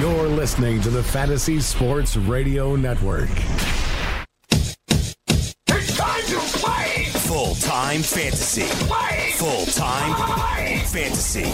[0.00, 3.30] You're listening to the Fantasy Sports Radio Network.
[4.50, 7.06] It's time to play!
[7.06, 8.62] Full time fantasy.
[8.86, 9.32] Play!
[9.34, 10.14] Full time
[10.84, 11.46] fantasy.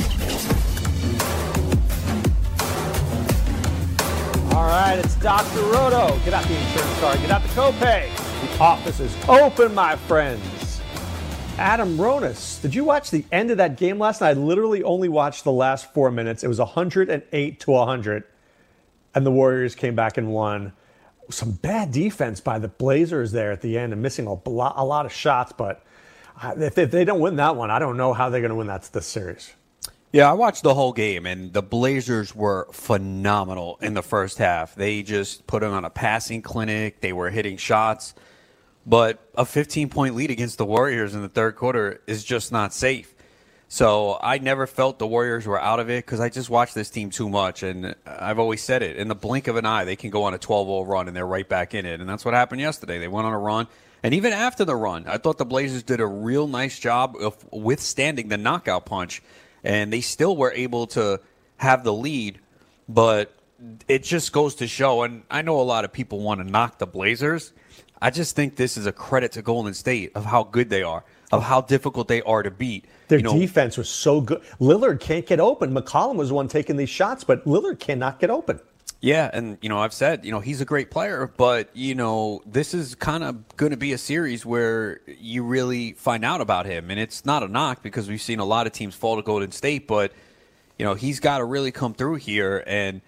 [4.54, 5.62] All right, it's Dr.
[5.62, 6.18] Roto.
[6.26, 8.10] Get out the insurance card, get out the copay.
[8.42, 10.82] The office is open, my friends.
[11.56, 14.30] Adam Ronis, did you watch the end of that game last night?
[14.30, 16.44] I literally only watched the last four minutes.
[16.44, 18.24] It was 108 to 100,
[19.14, 20.72] and the Warriors came back and won.
[21.30, 24.84] Some bad defense by the Blazers there at the end and missing a lot, a
[24.84, 25.52] lot of shots.
[25.56, 25.82] But
[26.42, 28.56] uh, if, if they don't win that one, I don't know how they're going to
[28.56, 29.54] win that this series.
[30.12, 34.76] Yeah, I watched the whole game, and the Blazers were phenomenal in the first half.
[34.76, 37.00] They just put on a passing clinic.
[37.00, 38.14] They were hitting shots,
[38.86, 42.72] but a 15 point lead against the Warriors in the third quarter is just not
[42.72, 43.13] safe.
[43.74, 46.90] So I never felt the Warriors were out of it because I just watched this
[46.90, 48.96] team too much, and I've always said it.
[48.96, 51.26] In the blink of an eye, they can go on a 12-0 run, and they're
[51.26, 53.00] right back in it, and that's what happened yesterday.
[53.00, 53.66] They went on a run,
[54.04, 57.36] and even after the run, I thought the Blazers did a real nice job of
[57.52, 59.24] withstanding the knockout punch,
[59.64, 61.20] and they still were able to
[61.56, 62.38] have the lead,
[62.88, 63.34] but
[63.88, 65.02] it just goes to show.
[65.02, 67.52] And I know a lot of people want to knock the Blazers.
[68.00, 71.02] I just think this is a credit to Golden State of how good they are,
[71.36, 72.86] of how difficult they are to beat.
[73.08, 74.42] Their You know, defense was so good.
[74.60, 75.74] Lillard can't get open.
[75.74, 78.60] McCollum was the one taking these shots, but Lillard cannot get open.
[79.00, 82.40] Yeah, and you know, I've said, you know, he's a great player, but you know,
[82.46, 86.64] this is kind of going to be a series where you really find out about
[86.64, 89.22] him, and it's not a knock because we've seen a lot of teams fall to
[89.22, 90.12] Golden State, but
[90.78, 93.02] you know, he's got to really come through here, and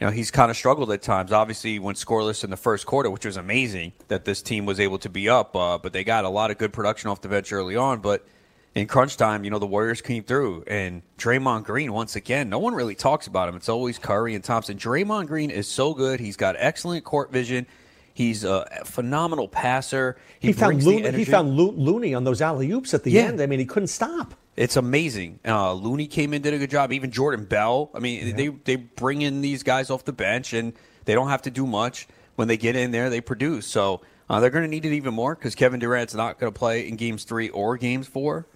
[0.00, 1.32] you know, he's kind of struggled at times.
[1.32, 4.98] Obviously, went scoreless in the first quarter, which was amazing that this team was able
[4.98, 7.52] to be up, uh, but they got a lot of good production off the bench
[7.52, 8.26] early on, but
[8.74, 12.58] in crunch time, you know, the Warriors came through and Draymond Green, once again, no
[12.58, 13.56] one really talks about him.
[13.56, 14.76] It's always Curry and Thompson.
[14.76, 16.20] Draymond Green is so good.
[16.20, 17.66] He's got excellent court vision.
[18.12, 20.16] He's a phenomenal passer.
[20.40, 23.22] He, He, found Looney, he found Lo- Looney on those alley oops at the Yeah.
[23.22, 23.40] end.
[23.40, 24.34] I mean, he couldn't stop.
[24.56, 25.40] It's amazing.
[25.46, 26.92] Uh, Looney came in, did a good job.
[26.92, 27.90] Even Jordan Bell.
[27.94, 30.72] I mean, they they bring in these guys off the bench, and
[31.04, 32.08] they don't have to do much.
[32.36, 33.66] When they get in there, they produce.
[33.66, 36.58] So uh, they're going to need it even more because Kevin Durant's not going to
[36.58, 38.46] play in games three or games four.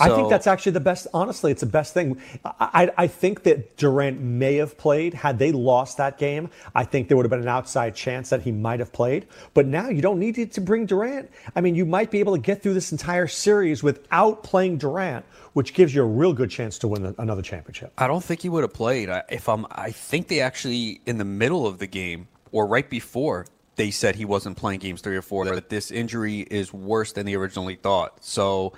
[0.00, 1.06] I think that's actually the best.
[1.14, 2.20] Honestly, it's the best thing.
[2.44, 5.14] I, I, I think that Durant may have played.
[5.14, 8.42] Had they lost that game, I think there would have been an outside chance that
[8.42, 9.26] he might have played.
[9.54, 11.30] But now you don't need to bring Durant.
[11.54, 15.24] I mean, you might be able to get through this entire series without playing Durant,
[15.52, 17.92] which gives you a real good chance to win another championship.
[17.98, 19.10] I don't think he would have played.
[19.10, 22.88] I, if I'm, I think they actually in the middle of the game or right
[22.88, 23.46] before
[23.76, 25.44] they said he wasn't playing games three or four.
[25.46, 28.24] That this injury is worse than they originally thought.
[28.24, 28.72] So,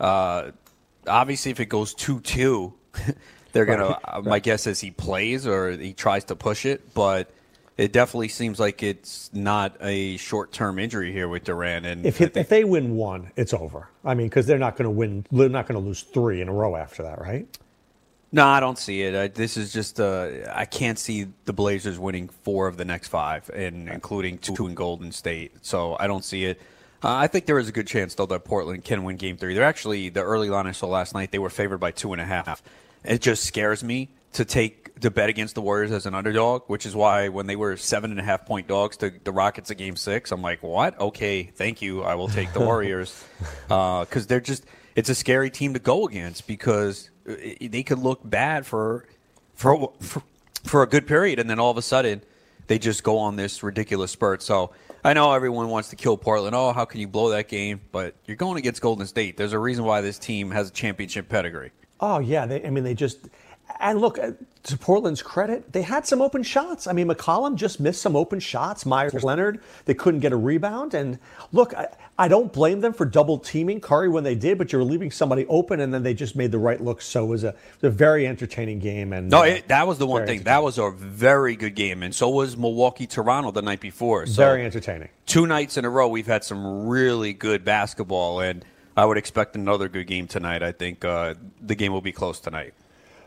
[0.00, 0.50] uh,
[1.06, 2.74] obviously, if it goes two two,
[3.52, 3.98] they're gonna.
[4.04, 7.30] uh, My guess is he plays or he tries to push it, but.
[7.78, 12.34] It definitely seems like it's not a short-term injury here with Durant, and If, think-
[12.34, 13.90] if they win one, it's over.
[14.02, 15.26] I mean, because they're not going to win.
[15.30, 17.46] They're not going to lose three in a row after that, right?
[18.32, 19.14] No, I don't see it.
[19.14, 23.08] I, this is just uh, I can't see the Blazers winning four of the next
[23.08, 25.52] five, and including two in Golden State.
[25.60, 26.58] So I don't see it.
[27.02, 29.54] Uh, I think there is a good chance though that Portland can win Game Three.
[29.54, 31.30] They're actually the early line I saw last night.
[31.30, 32.62] They were favored by two and a half.
[33.04, 36.86] It just scares me to take to bet against the Warriors as an underdog, which
[36.86, 39.76] is why when they were seven and a half point dogs to the Rockets in
[39.76, 40.98] Game Six, I'm like, what?
[40.98, 42.02] Okay, thank you.
[42.02, 43.24] I will take the Warriors
[43.68, 44.64] because they're just
[44.94, 49.06] it's a scary team to go against because uh, they could look bad for
[49.54, 50.22] for for,
[50.64, 52.22] for a good period and then all of a sudden
[52.66, 54.42] they just go on this ridiculous spurt.
[54.42, 54.72] So
[55.06, 56.56] I know everyone wants to kill Portland.
[56.56, 57.80] Oh, how can you blow that game?
[57.92, 59.36] But you're going against Golden State.
[59.36, 61.70] There's a reason why this team has a championship pedigree.
[62.00, 63.28] Oh yeah, they, I mean they just
[63.80, 64.32] and look uh,
[64.64, 66.86] to Portland's credit, they had some open shots.
[66.86, 68.86] I mean McCollum just missed some open shots.
[68.86, 70.94] Meyers Leonard, they couldn't get a rebound.
[70.94, 71.18] And
[71.52, 74.78] look, I, I don't blame them for double teaming Curry when they did, but you
[74.78, 77.02] were leaving somebody open, and then they just made the right look.
[77.02, 79.12] So it was a, it was a very entertaining game.
[79.12, 80.44] And No, uh, it, that was the one thing.
[80.44, 84.26] That was a very good game, and so was Milwaukee Toronto the night before.
[84.26, 85.10] So very entertaining.
[85.26, 88.64] two nights in a row, we've had some really good basketball, and
[88.96, 90.62] I would expect another good game tonight.
[90.62, 92.72] I think uh, the game will be close tonight.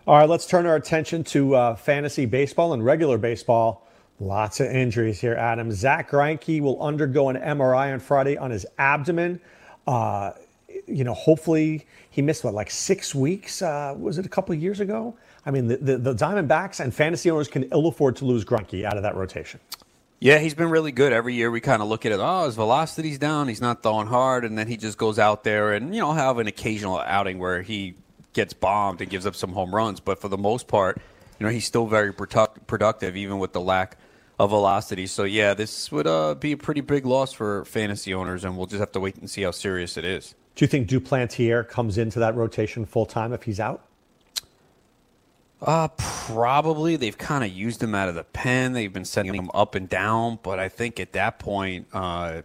[0.09, 3.87] All right, let's turn our attention to uh, fantasy baseball and regular baseball.
[4.19, 5.71] Lots of injuries here, Adam.
[5.71, 9.39] Zach Greinke will undergo an MRI on Friday on his abdomen.
[9.85, 10.31] Uh,
[10.87, 13.61] you know, hopefully he missed what, like six weeks?
[13.61, 15.15] Uh, was it a couple of years ago?
[15.45, 18.83] I mean, the, the, the Diamondbacks and fantasy owners can ill afford to lose Greinke
[18.85, 19.59] out of that rotation.
[20.19, 21.13] Yeah, he's been really good.
[21.13, 24.07] Every year we kind of look at it, oh, his velocity's down, he's not throwing
[24.07, 27.37] hard, and then he just goes out there and, you know, have an occasional outing
[27.37, 27.93] where he
[28.33, 29.99] gets bombed and gives up some home runs.
[29.99, 30.99] But for the most part,
[31.39, 33.97] you know, he's still very product- productive, even with the lack
[34.39, 35.07] of velocity.
[35.07, 38.67] So, yeah, this would uh, be a pretty big loss for fantasy owners, and we'll
[38.67, 40.35] just have to wait and see how serious it is.
[40.55, 43.85] Do you think Duplantier comes into that rotation full time if he's out?
[45.61, 46.95] Uh, probably.
[46.95, 48.73] They've kind of used him out of the pen.
[48.73, 52.43] They've been sending him up and down, but I think at that point, uh,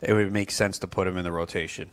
[0.00, 1.90] it would make sense to put him in the rotation.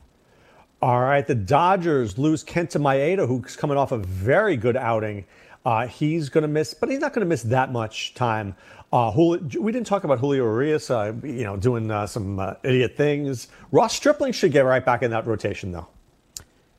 [0.81, 5.25] All right, the Dodgers lose Kenta Maeda, who's coming off a very good outing.
[5.63, 8.55] Uh, he's going to miss, but he's not going to miss that much time.
[8.91, 12.55] Uh, Julio, we didn't talk about Julio Urias, uh, you know, doing uh, some uh,
[12.63, 13.47] idiot things.
[13.71, 15.87] Ross Stripling should get right back in that rotation, though.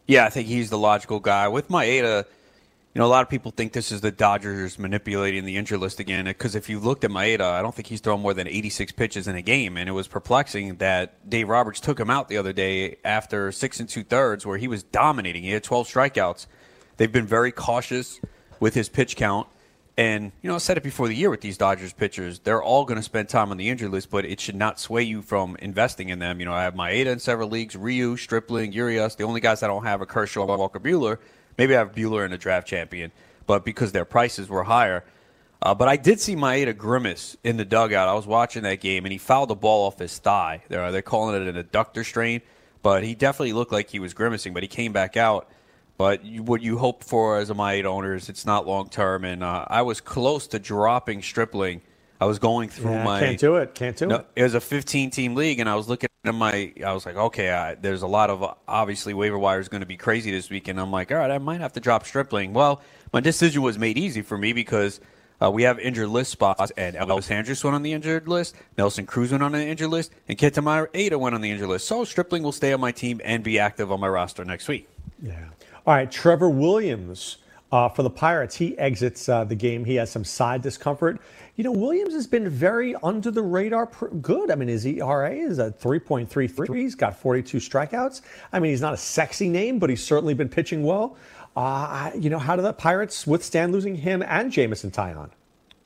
[0.09, 1.47] Yeah, I think he's the logical guy.
[1.47, 2.25] With Maeda,
[2.95, 5.99] you know, a lot of people think this is the Dodgers manipulating the injury list
[5.99, 6.27] again.
[6.27, 9.27] Because if you looked at Maeda, I don't think he's thrown more than 86 pitches
[9.27, 12.53] in a game, and it was perplexing that Dave Roberts took him out the other
[12.53, 15.43] day after six and two thirds, where he was dominating.
[15.43, 16.47] He had 12 strikeouts.
[16.99, 18.21] They've been very cautious
[18.61, 19.49] with his pitch count,
[19.97, 22.85] and you know, I said it before the year with these Dodgers pitchers, they're all
[22.85, 25.57] going to spend time on the injury list, but it should not sway you from
[25.57, 26.41] investing in them.
[26.41, 29.17] You know, I have Maeda in several leagues, Ryu, Stripling, Urias.
[29.17, 31.19] The only guys I don't have are Kershaw and Walker Buehler
[31.59, 33.13] Maybe I have Buehler in a draft champion,
[33.47, 35.05] but because their prices were higher.
[35.61, 38.09] Uh, but I did see Maeda grimace in the dugout.
[38.09, 40.63] I was watching that game, and he fouled the ball off his thigh.
[40.69, 42.43] They're, they're calling it an adductor strain,
[42.83, 45.49] but he definitely looked like he was grimacing, but he came back out.
[45.99, 49.25] But you, what you hope for as a Maeda owner is it's not long term.
[49.25, 51.83] And uh, I was close to dropping Stripling.
[52.23, 53.19] I was going through yeah, my.
[53.19, 53.75] Can't do it.
[53.75, 54.27] Can't do no, it.
[54.37, 56.73] It was a 15 team league, and I was looking at my.
[56.87, 59.87] I was like, okay, I, there's a lot of obviously waiver wire is going to
[59.87, 62.53] be crazy this week, and I'm like, all right, I might have to drop Stripling.
[62.53, 62.81] Well,
[63.13, 65.01] my decision was made easy for me because
[65.43, 69.05] uh, we have injured list spots, and Elvis Andrus went on the injured list, Nelson
[69.05, 71.89] Cruz went on the injured list, and Kenta Maeda went on the injured list.
[71.89, 74.89] So Stripling will stay on my team and be active on my roster next week.
[75.21, 75.35] Yeah.
[75.85, 77.39] All right, Trevor Williams.
[77.73, 79.83] Uh, for the Pirates, he exits uh, the game.
[79.83, 81.19] He has some side discomfort
[81.57, 83.87] you know, Williams has been very under the radar
[84.23, 84.51] good.
[84.51, 86.77] I mean, his ERA is at 3.33.
[86.77, 88.23] He's got 42 strikeouts.
[88.53, 91.17] I mean, he's not a sexy name, but he's certainly been pitching well.
[91.55, 95.31] Uh, you know, how do the Pirates withstand losing him and Jameson Taillon?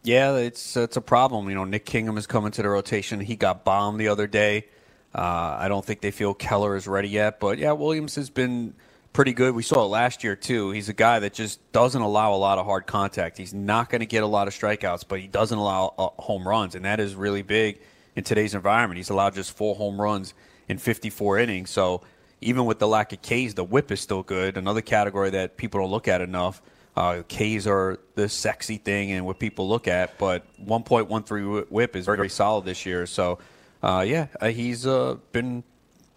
[0.05, 1.49] Yeah, it's it's a problem.
[1.49, 3.19] You know, Nick Kingham is coming to the rotation.
[3.19, 4.67] He got bombed the other day.
[5.13, 8.75] Uh, I don't think they feel Keller is ready yet, but yeah, Williams has been
[9.17, 9.55] pretty good.
[9.55, 10.73] We saw it last year too.
[10.73, 13.39] He's a guy that just doesn't allow a lot of hard contact.
[13.39, 16.47] He's not going to get a lot of strikeouts, but he doesn't allow uh, home
[16.47, 17.81] runs, and that is really big
[18.15, 18.99] in today's environment.
[18.99, 20.35] He's allowed just four home runs
[20.69, 21.71] in 54 innings.
[21.71, 22.03] So
[22.43, 24.59] even with the lack of Ks, the WHIP is still good.
[24.59, 26.61] Another category that people don't look at enough.
[26.95, 32.05] Uh, Ks are the sexy thing and what people look at, but 1.13 WHIP is
[32.05, 33.07] very solid this year.
[33.07, 33.39] So,
[33.83, 35.65] uh, yeah, uh, he's uh, been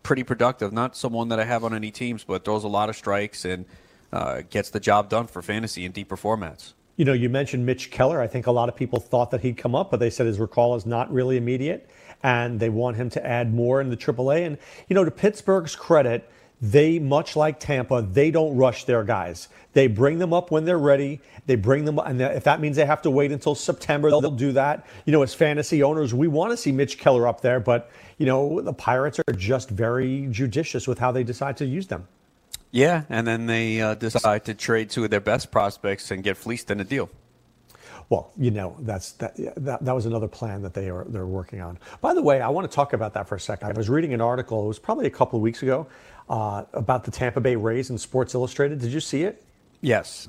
[0.04, 0.72] pretty productive.
[0.74, 3.66] Not someone that I have on any teams, but throws a lot of strikes and
[4.12, 6.74] uh, gets the job done for fantasy in deeper formats.
[6.96, 8.20] You know, you mentioned Mitch Keller.
[8.20, 10.40] I think a lot of people thought that he'd come up, but they said his
[10.40, 11.90] recall is not really immediate,
[12.24, 14.46] and they want him to add more in the AAA.
[14.46, 14.58] And
[14.90, 16.30] you know, to Pittsburgh's credit,
[16.62, 19.48] they much like Tampa, they don't rush their guys.
[19.74, 21.22] They bring them up when they're ready.
[21.46, 24.32] They bring them, up, and if that means they have to wait until September, they'll
[24.32, 24.86] do that.
[25.06, 28.26] You know, as fantasy owners, we want to see Mitch Keller up there, but you
[28.26, 32.08] know, the Pirates are just very judicious with how they decide to use them.
[32.72, 36.38] Yeah, and then they uh, decide to trade two of their best prospects and get
[36.38, 37.10] fleeced in a deal.
[38.10, 41.62] Well, you know, that's that, that, that was another plan that they are they're working
[41.62, 41.80] on.
[42.02, 43.70] By the way, I want to talk about that for a second.
[43.70, 44.66] I was reading an article.
[44.66, 45.88] It was probably a couple of weeks ago
[46.30, 48.80] uh, about the Tampa Bay Rays in Sports Illustrated.
[48.80, 49.44] Did you see it?
[49.82, 50.28] Yes.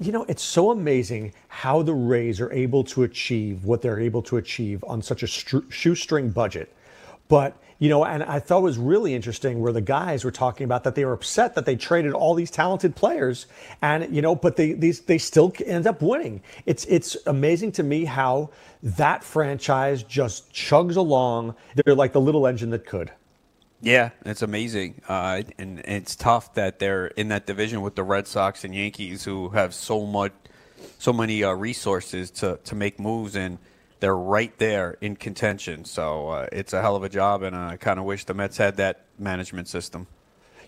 [0.00, 4.22] You know, it's so amazing how the Rays are able to achieve what they're able
[4.22, 6.74] to achieve on such a shoestring budget.
[7.28, 10.64] But you know, and I thought it was really interesting where the guys were talking
[10.64, 13.46] about that they were upset that they traded all these talented players,
[13.82, 16.40] and you know, but they these they still end up winning.
[16.66, 18.50] It's it's amazing to me how
[18.82, 21.56] that franchise just chugs along.
[21.74, 23.10] They're like the little engine that could.
[23.82, 28.26] Yeah, it's amazing, uh, and, it's tough that they're in that division with the Red
[28.26, 30.32] Sox and Yankees, who have so much,
[30.98, 33.58] so many uh, resources to to make moves and
[34.04, 35.82] they're right there in contention.
[35.86, 38.58] So uh, it's a hell of a job, and I kind of wish the Mets
[38.58, 40.06] had that management system.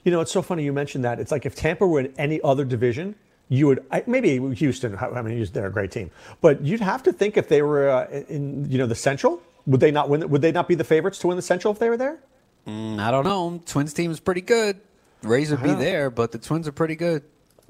[0.05, 1.21] You know, it's so funny you mentioned that.
[1.21, 3.15] It's like if Tampa were in any other division,
[3.51, 4.97] you would maybe Houston.
[4.97, 8.25] I mean, they're a great team, but you'd have to think if they were uh,
[8.31, 10.27] in you know the Central, would they not win?
[10.31, 12.19] Would they not be the favorites to win the Central if they were there?
[12.67, 13.61] Mm, I don't know.
[13.67, 14.81] Twins team is pretty good.
[15.23, 17.23] Rays would be there, but the Twins are pretty good.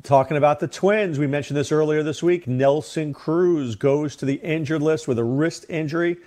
[0.02, 2.46] Talking about the Twins, we mentioned this earlier this week.
[2.46, 6.18] Nelson Cruz goes to the injured list with a wrist injury.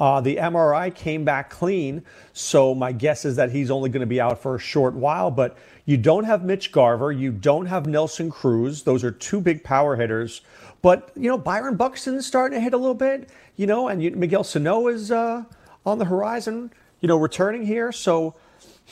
[0.00, 4.06] Uh, the MRI came back clean, so my guess is that he's only going to
[4.06, 5.30] be out for a short while.
[5.30, 8.82] But you don't have Mitch Garver, you don't have Nelson Cruz.
[8.82, 10.40] Those are two big power hitters.
[10.82, 13.28] But you know Byron Buxton's starting to hit a little bit.
[13.56, 15.44] You know, and you, Miguel Sano is uh,
[15.84, 16.72] on the horizon.
[17.00, 17.92] You know, returning here.
[17.92, 18.34] So,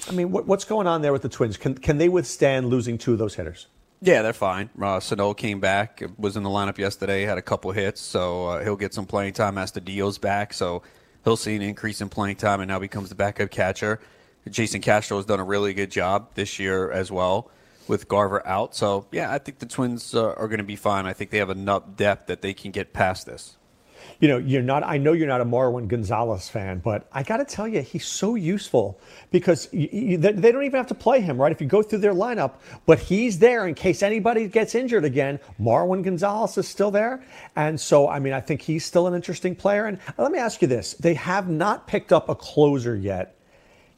[0.08, 1.56] I mean, what, what's going on there with the Twins?
[1.56, 3.68] Can can they withstand losing two of those hitters?
[4.00, 4.68] Yeah, they're fine.
[4.80, 8.62] Uh, Sano came back, was in the lineup yesterday, had a couple hits, so uh,
[8.62, 9.56] he'll get some playing time.
[9.56, 10.82] As the Astudillo's back, so
[11.24, 14.00] he'll see an increase in playing time and now becomes the backup catcher.
[14.48, 17.50] Jason Castro has done a really good job this year as well
[17.88, 18.74] with Garver out.
[18.74, 21.06] So, yeah, I think the Twins uh, are going to be fine.
[21.06, 23.56] I think they have enough depth that they can get past this
[24.20, 24.82] you know, you're not.
[24.84, 28.06] I know you're not a Marwin Gonzalez fan, but I got to tell you, he's
[28.06, 31.52] so useful because you, you, they don't even have to play him, right?
[31.52, 32.54] If you go through their lineup,
[32.86, 35.38] but he's there in case anybody gets injured again.
[35.60, 37.22] Marwin Gonzalez is still there,
[37.56, 39.86] and so I mean, I think he's still an interesting player.
[39.86, 43.36] And let me ask you this: They have not picked up a closer yet.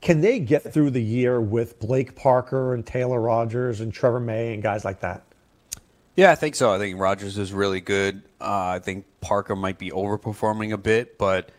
[0.01, 4.55] Can they get through the year with Blake Parker and Taylor Rogers and Trevor May
[4.55, 5.28] and guys like that?
[6.19, 6.73] Yeah, I think so.
[6.73, 8.25] I think Rogers is really good.
[8.41, 11.51] Uh, I think Parker might be overperforming a bit, but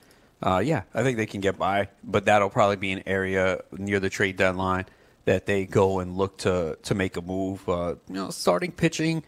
[0.43, 1.87] uh, yeah, I think they can get by.
[2.03, 4.87] But that'll probably be an area near the trade deadline
[5.23, 7.69] that they go and look to to make a move.
[7.69, 9.23] Uh, you know, starting pitching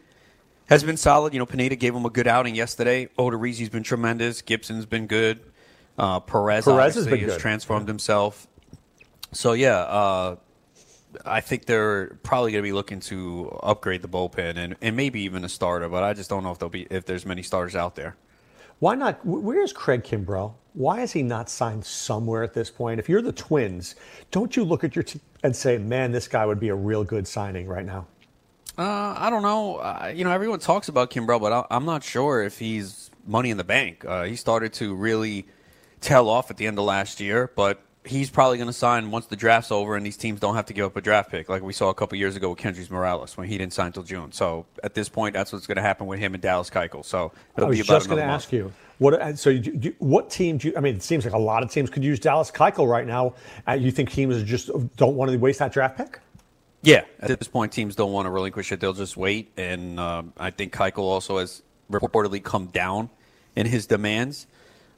[0.65, 1.31] has been solid.
[1.31, 3.07] You know, Pineda gave him a good outing yesterday.
[3.17, 4.41] Odorizzi's been tremendous.
[4.41, 5.39] Gibson's been good.
[5.97, 8.47] Uh, Perez, Perez has, been has transformed himself.
[9.31, 10.35] So yeah, uh,
[11.25, 15.21] I think they're probably going to be looking to upgrade the bullpen and, and maybe
[15.21, 17.75] even a starter, but I just don't know if there'll be if there's many starters
[17.75, 18.15] out there.
[18.79, 19.23] Why not?
[19.25, 20.53] Where's Craig Kimbrel?
[20.73, 22.99] Why is he not signed somewhere at this point?
[22.99, 23.95] If you're the Twins,
[24.31, 27.03] don't you look at your team and say, "Man, this guy would be a real
[27.03, 28.07] good signing right now"?
[28.77, 29.75] Uh, I don't know.
[29.75, 33.51] Uh, you know, everyone talks about Kimbrel, but I, am not sure if he's money
[33.51, 34.03] in the bank.
[34.05, 35.45] Uh, he started to really
[35.99, 39.27] tail off at the end of last year, but he's probably going to sign once
[39.27, 41.61] the draft's over and these teams don't have to give up a draft pick, like
[41.61, 44.31] we saw a couple years ago with Kendrys Morales when he didn't sign until June.
[44.31, 47.05] So at this point, that's what's going to happen with him and Dallas Keuchel.
[47.05, 48.73] So it'll I was just going to ask you.
[48.97, 49.55] What, so,
[49.97, 52.19] what team do you, I mean, it seems like a lot of teams could use
[52.19, 53.33] Dallas Keuchel right now.
[53.67, 56.19] Uh, you think teams just don't want to waste that draft pick?
[56.83, 58.79] Yeah, at this point, teams don't want to relinquish it.
[58.79, 59.51] They'll just wait.
[59.57, 63.09] And uh, I think Keuchel also has reportedly come down
[63.55, 64.47] in his demands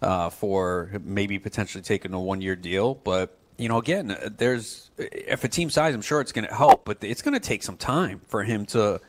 [0.03, 2.95] uh, for maybe potentially taking a one year deal.
[2.95, 6.85] But, you know, again, there's if a team size, I'm sure it's going to help,
[6.85, 8.99] but it's going to take some time for him to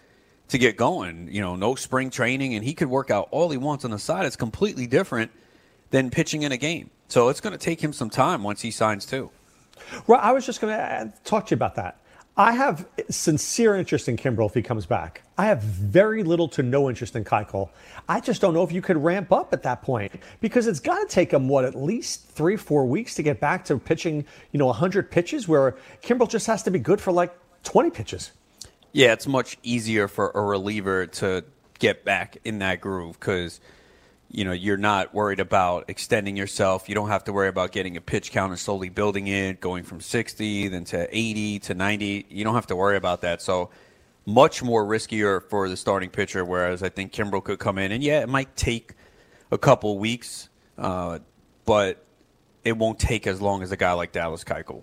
[0.49, 1.29] to get going.
[1.31, 3.99] You know, no spring training, and he could work out all he wants on the
[3.99, 4.27] side.
[4.27, 5.31] It's completely different
[5.91, 6.91] than pitching in a game.
[7.09, 9.31] So it's going to take him some time once he signs too.
[10.07, 12.01] Well, I was just going to talk to you about that.
[12.37, 15.23] I have sincere interest in Kimbrel if he comes back.
[15.39, 17.71] I have very little to no interest in Keuchel.
[18.09, 20.99] I just don't know if you could ramp up at that point because it's got
[20.99, 24.59] to take him what at least three, four weeks to get back to pitching, you
[24.59, 25.47] know, 100 pitches.
[25.47, 28.33] Where Kimbrel just has to be good for like 20 pitches.
[28.93, 31.45] Yeah, it's much easier for a reliever to
[31.79, 33.61] get back in that groove because
[34.35, 36.89] you know you're not worried about extending yourself.
[36.89, 39.85] You don't have to worry about getting a pitch count and slowly building it, going
[39.85, 42.27] from 60 then to 80 to 90.
[42.29, 43.41] You don't have to worry about that.
[43.41, 43.71] So
[44.27, 46.45] much more riskier for the starting pitcher.
[46.45, 48.95] Whereas I think Kimbrel could come in and yeah, it might take
[49.53, 50.49] a couple weeks,
[50.79, 51.21] uh,
[51.65, 52.05] but
[52.65, 54.71] it won't take as long as a guy like Dallas Keuchel.
[54.71, 54.83] All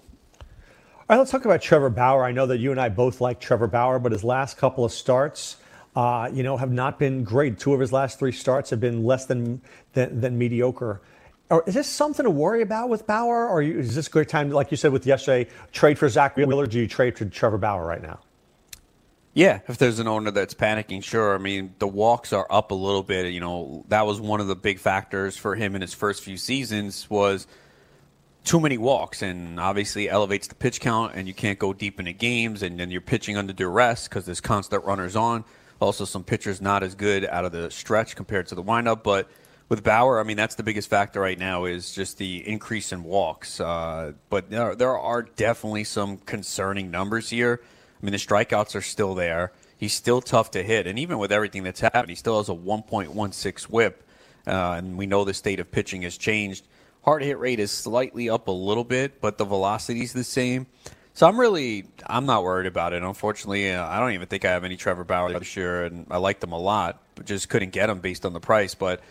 [1.10, 2.24] right, let's talk about Trevor Bauer.
[2.24, 4.94] I know that you and I both like Trevor Bauer, but his last couple of
[4.94, 5.58] starts
[5.96, 7.60] uh, you know, have not been great.
[7.60, 9.62] Two of his last three starts have been less than
[9.94, 11.02] than, than mediocre.
[11.50, 14.52] Or is this something to worry about with Bauer, or is this a great time,
[14.52, 16.66] like you said with yesterday, trade for Zack Wheeler?
[16.66, 18.20] Do you trade for Trevor Bauer right now?
[19.34, 21.36] Yeah, if there's an owner that's panicking, sure.
[21.36, 23.32] I mean, the walks are up a little bit.
[23.34, 26.38] You know, that was one of the big factors for him in his first few
[26.38, 27.48] seasons was
[28.44, 32.14] too many walks, and obviously elevates the pitch count, and you can't go deep into
[32.14, 35.44] games, and then you're pitching under duress because there's constant runners on.
[35.82, 39.04] Also, some pitchers not as good out of the stretch compared to the windup.
[39.04, 39.28] But
[39.68, 43.04] with Bauer, I mean, that's the biggest factor right now is just the increase in
[43.04, 43.60] walks.
[43.60, 47.62] Uh, but there, there are definitely some concerning numbers here.
[47.64, 49.54] I mean, the strikeouts are still there.
[49.78, 50.86] He's still tough to hit.
[50.86, 54.04] And even with everything that's happened, he still has a 1.16 whip.
[54.46, 56.68] Uh, and we know the state of pitching has changed.
[57.04, 60.68] Hard hit rate is slightly up a little bit, but the velocity is the same.
[61.22, 63.04] So I'm really, I'm not worried about it.
[63.04, 66.18] Unfortunately, uh, I don't even think I have any Trevor Bauer this year, and I
[66.18, 68.74] liked him a lot, but just couldn't get him based on the price.
[68.74, 69.02] But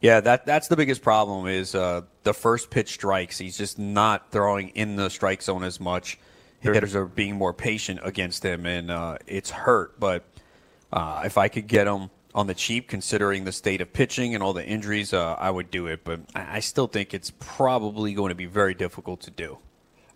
[0.00, 3.38] yeah, that that's the biggest problem is uh, the first pitch strikes.
[3.38, 6.18] He's just not throwing in the strike zone as much.
[6.58, 10.00] Hitters are being more patient against him, and uh, it's hurt.
[10.00, 10.24] But
[10.92, 14.42] uh, if I could get him on the cheap, considering the state of pitching and
[14.42, 16.02] all the injuries, uh, I would do it.
[16.02, 19.58] But I still think it's probably going to be very difficult to do.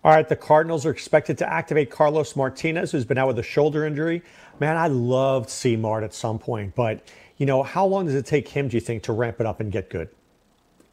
[0.06, 3.42] All right, the Cardinals are expected to activate Carlos Martinez, who's been out with a
[3.42, 4.22] shoulder injury.
[4.60, 7.08] Man, I loved C-Mart at some point, but
[7.38, 9.58] you know, how long does it take him, do you think, to ramp it up
[9.58, 10.08] and get good?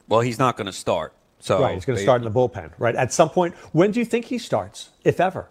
[0.08, 1.14] Well, he's not going to start.
[1.38, 2.72] So right, he's going to start in the bullpen.
[2.80, 2.96] Right.
[2.96, 5.48] At some point, when do you think he starts, if ever?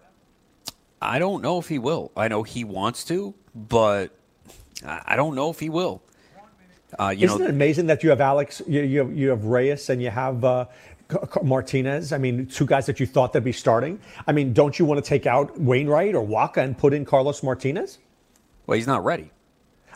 [1.00, 2.11] I don't know if he will.
[2.16, 4.11] I know he wants to, but
[4.85, 6.02] I don't know if he will.
[6.99, 9.88] Uh, Isn't know, it amazing that you have Alex, you, you, have, you have Reyes,
[9.88, 10.66] and you have uh,
[11.42, 12.12] Martinez?
[12.12, 14.00] I mean, two guys that you thought they'd be starting.
[14.26, 17.42] I mean, don't you want to take out Wainwright or Wacha and put in Carlos
[17.42, 17.99] Martinez?
[18.66, 19.30] Well, he's not ready.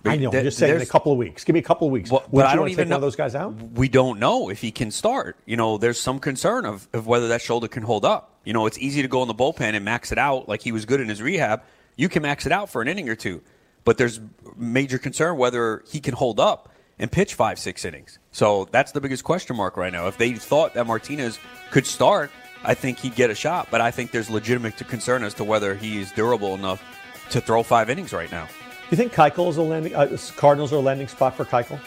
[0.04, 0.30] I know.
[0.32, 1.44] I'm just saying in a couple of weeks.
[1.44, 2.10] Give me a couple of weeks.
[2.10, 3.54] Well, but I don't even know those guys out.
[3.72, 5.36] We don't know if he can start.
[5.46, 8.38] You know, there's some concern of, of whether that shoulder can hold up.
[8.44, 10.72] You know, it's easy to go in the bullpen and max it out like he
[10.72, 11.62] was good in his rehab.
[11.96, 13.42] You can max it out for an inning or two,
[13.84, 14.20] but there's
[14.56, 18.18] major concern whether he can hold up and pitch five, six innings.
[18.32, 20.06] So that's the biggest question mark right now.
[20.06, 21.38] If they thought that Martinez
[21.70, 22.30] could start,
[22.64, 23.68] I think he'd get a shot.
[23.70, 26.82] But I think there's legitimate concern as to whether he's durable enough
[27.30, 28.46] to throw five innings right now.
[28.46, 28.52] Do
[28.90, 29.94] You think Keuchel is a landing?
[29.94, 31.80] Uh, Cardinals are a landing spot for Keuchel.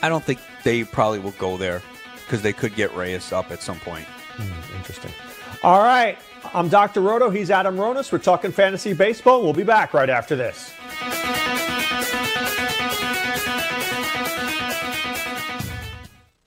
[0.00, 1.82] I don't think they probably will go there
[2.24, 4.06] because they could get Reyes up at some point.
[4.36, 5.10] Mm, interesting.
[5.62, 6.18] All right,
[6.54, 7.00] I'm Dr.
[7.00, 7.30] Roto.
[7.30, 8.10] He's Adam Ronis.
[8.10, 9.42] We're talking fantasy baseball.
[9.42, 10.72] We'll be back right after this.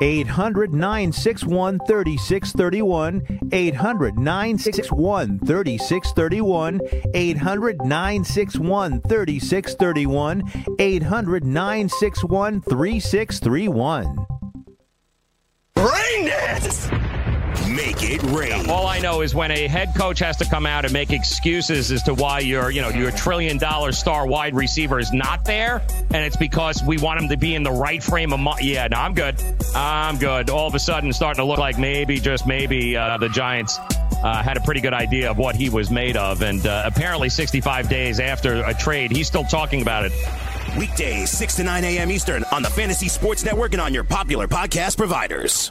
[0.00, 3.22] 800 961 3631.
[3.52, 6.80] 800 961 3631.
[7.14, 10.42] 800 961 3631.
[10.78, 14.26] 800 961 3631.
[15.74, 16.90] Bring this!
[17.76, 18.70] Make it rain.
[18.70, 21.92] All I know is when a head coach has to come out and make excuses
[21.92, 25.82] as to why your, you know, your trillion dollar star wide receiver is not there,
[26.10, 28.64] and it's because we want him to be in the right frame of mind.
[28.64, 29.36] Yeah, no, I'm good.
[29.74, 30.48] I'm good.
[30.48, 34.42] All of a sudden, starting to look like maybe, just maybe, uh, the Giants uh,
[34.42, 37.90] had a pretty good idea of what he was made of, and uh, apparently, 65
[37.90, 40.12] days after a trade, he's still talking about it.
[40.78, 42.10] Weekdays, 6 to 9 a.m.
[42.10, 45.70] Eastern on the Fantasy Sports Network and on your popular podcast providers.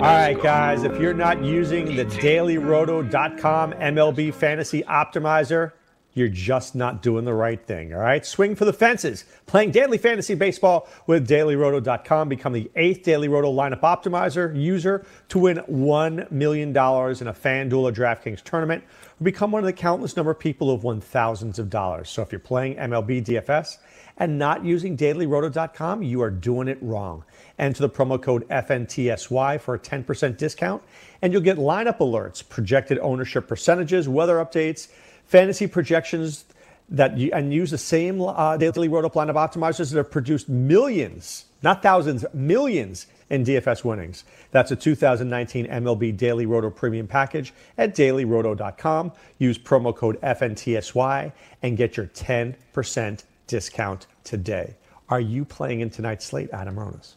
[0.00, 5.72] All right, guys, if you're not using the dailyroto.com MLB fantasy optimizer,
[6.14, 7.92] you're just not doing the right thing.
[7.92, 9.26] All right, swing for the fences.
[9.44, 12.30] Playing daily fantasy baseball with dailyroto.com.
[12.30, 17.82] Become the eighth Daily Roto lineup optimizer user to win $1 million in a FanDuel
[17.82, 18.82] or DraftKings tournament,
[19.20, 22.08] or become one of the countless number of people who have won thousands of dollars.
[22.08, 23.76] So if you're playing MLB DFS
[24.20, 27.24] and not using dailyroto.com, you are doing it wrong.
[27.58, 30.82] Enter the promo code FNTSY for a 10% discount,
[31.22, 34.88] and you'll get lineup alerts, projected ownership percentages, weather updates,
[35.24, 36.44] fantasy projections
[36.90, 41.46] that you, and use the same uh, daily roto lineup optimizers that have produced millions,
[41.62, 44.24] not thousands, millions in DFS winnings.
[44.50, 49.12] That's a 2019 MLB Daily Roto Premium Package at dailyroto.com.
[49.38, 54.76] Use promo code FNTSY and get your 10% discount today.
[55.08, 57.14] Are you playing in tonight's slate, Adam Ronis?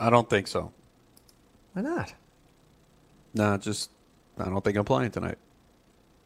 [0.00, 0.72] I don't think so.
[1.72, 2.12] Why not?
[3.32, 3.90] Nah, just
[4.38, 5.38] I don't think I'm playing tonight.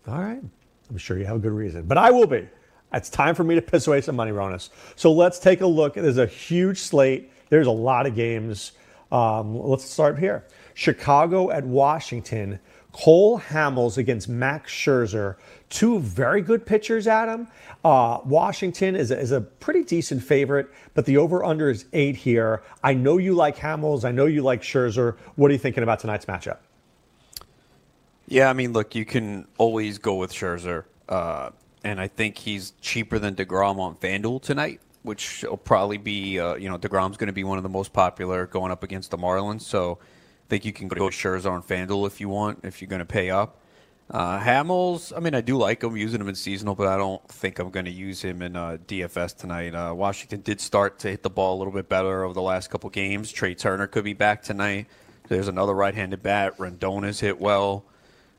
[0.08, 0.42] All right.
[0.90, 2.48] I'm sure you have a good reason, but I will be.
[2.94, 4.70] It's time for me to piss away some money, Ronis.
[4.96, 5.94] So let's take a look.
[5.94, 7.30] There's a huge slate.
[7.50, 8.72] There's a lot of games.
[9.10, 10.46] Um, let's start here.
[10.74, 12.58] Chicago at Washington.
[12.92, 15.36] Cole Hamels against Max Scherzer.
[15.70, 17.48] Two very good pitchers, Adam.
[17.84, 22.16] Uh, Washington is a, is a pretty decent favorite, but the over under is eight
[22.16, 22.62] here.
[22.84, 24.04] I know you like Hamels.
[24.04, 25.16] I know you like Scherzer.
[25.36, 26.58] What are you thinking about tonight's matchup?
[28.28, 31.50] Yeah, I mean, look, you can always go with Scherzer, uh,
[31.82, 36.54] and I think he's cheaper than Degrom on FanDuel tonight, which will probably be, uh,
[36.54, 39.18] you know, Degrom's going to be one of the most popular going up against the
[39.18, 39.62] Marlins.
[39.62, 39.98] So
[40.52, 43.30] think you can go Scherzer on FanDuel if you want, if you're going to pay
[43.30, 43.56] up.
[44.10, 47.26] Uh, Hamels, I mean, I do like him, using him in seasonal, but I don't
[47.26, 49.74] think I'm going to use him in uh, DFS tonight.
[49.74, 52.68] Uh, Washington did start to hit the ball a little bit better over the last
[52.68, 53.32] couple games.
[53.32, 54.88] Trea Turner could be back tonight.
[55.28, 56.58] There's another right-handed bat.
[56.58, 57.86] Rendon's hit well.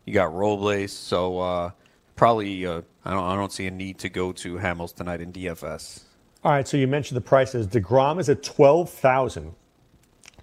[0.06, 1.72] You got Robles, so uh,
[2.16, 5.34] probably uh, I don't I don't see a need to go to Hamels tonight in
[5.34, 6.04] DFS.
[6.44, 7.66] All right, so you mentioned the prices.
[7.66, 9.56] Degrom is at twelve thousand.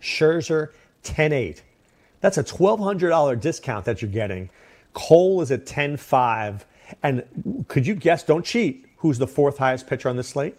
[0.00, 0.70] Scherzer
[1.02, 1.62] ten eight.
[2.20, 4.50] That's a twelve hundred dollar discount that you're getting.
[4.92, 6.66] Cole is at ten five.
[7.02, 7.24] And
[7.68, 8.24] could you guess?
[8.24, 8.86] Don't cheat.
[8.96, 10.56] Who's the fourth highest pitcher on this slate?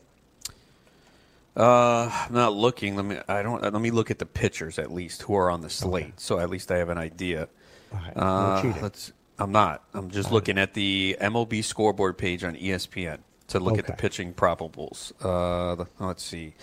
[1.56, 2.96] Uh, I'm not looking.
[2.96, 3.18] Let me.
[3.28, 3.62] I don't.
[3.62, 6.14] Let me look at the pitchers at least who are on the slate, okay.
[6.16, 7.50] so at least I have an idea.
[7.92, 8.16] Right.
[8.16, 9.12] Uh, no let's.
[9.38, 9.84] I'm not.
[9.94, 10.64] I'm just All looking right.
[10.64, 13.80] at the MLB scoreboard page on ESPN to look okay.
[13.80, 15.12] at the pitching probables.
[15.22, 16.54] Uh, let's see.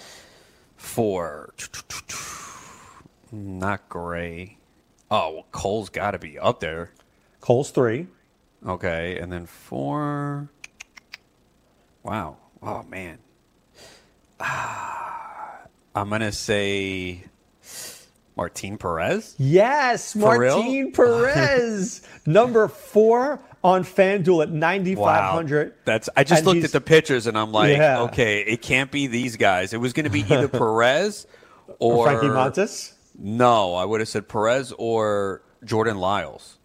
[0.76, 1.52] Four.
[3.32, 4.56] Not Gray.
[5.10, 6.90] Oh, well, Cole's got to be up there.
[7.40, 8.06] Cole's three.
[8.66, 10.48] Okay, and then four.
[12.02, 12.36] Wow.
[12.62, 13.18] Oh man.
[14.40, 15.58] Ah,
[15.94, 17.24] I'm gonna say
[18.36, 19.34] Martin Perez?
[19.38, 20.90] Yes, For Martin real?
[20.92, 25.68] Perez, number four on FanDuel at 9,500.
[25.68, 25.74] Wow.
[25.84, 28.02] That's I just And looked at the pictures and I'm like, Yeah.
[28.02, 29.72] okay, it can't be these guys.
[29.72, 31.26] It was going to be either Perez
[31.80, 32.92] or, Or Frankie Montas?
[33.18, 36.58] No, I would have said Perez or Jordan Lyles.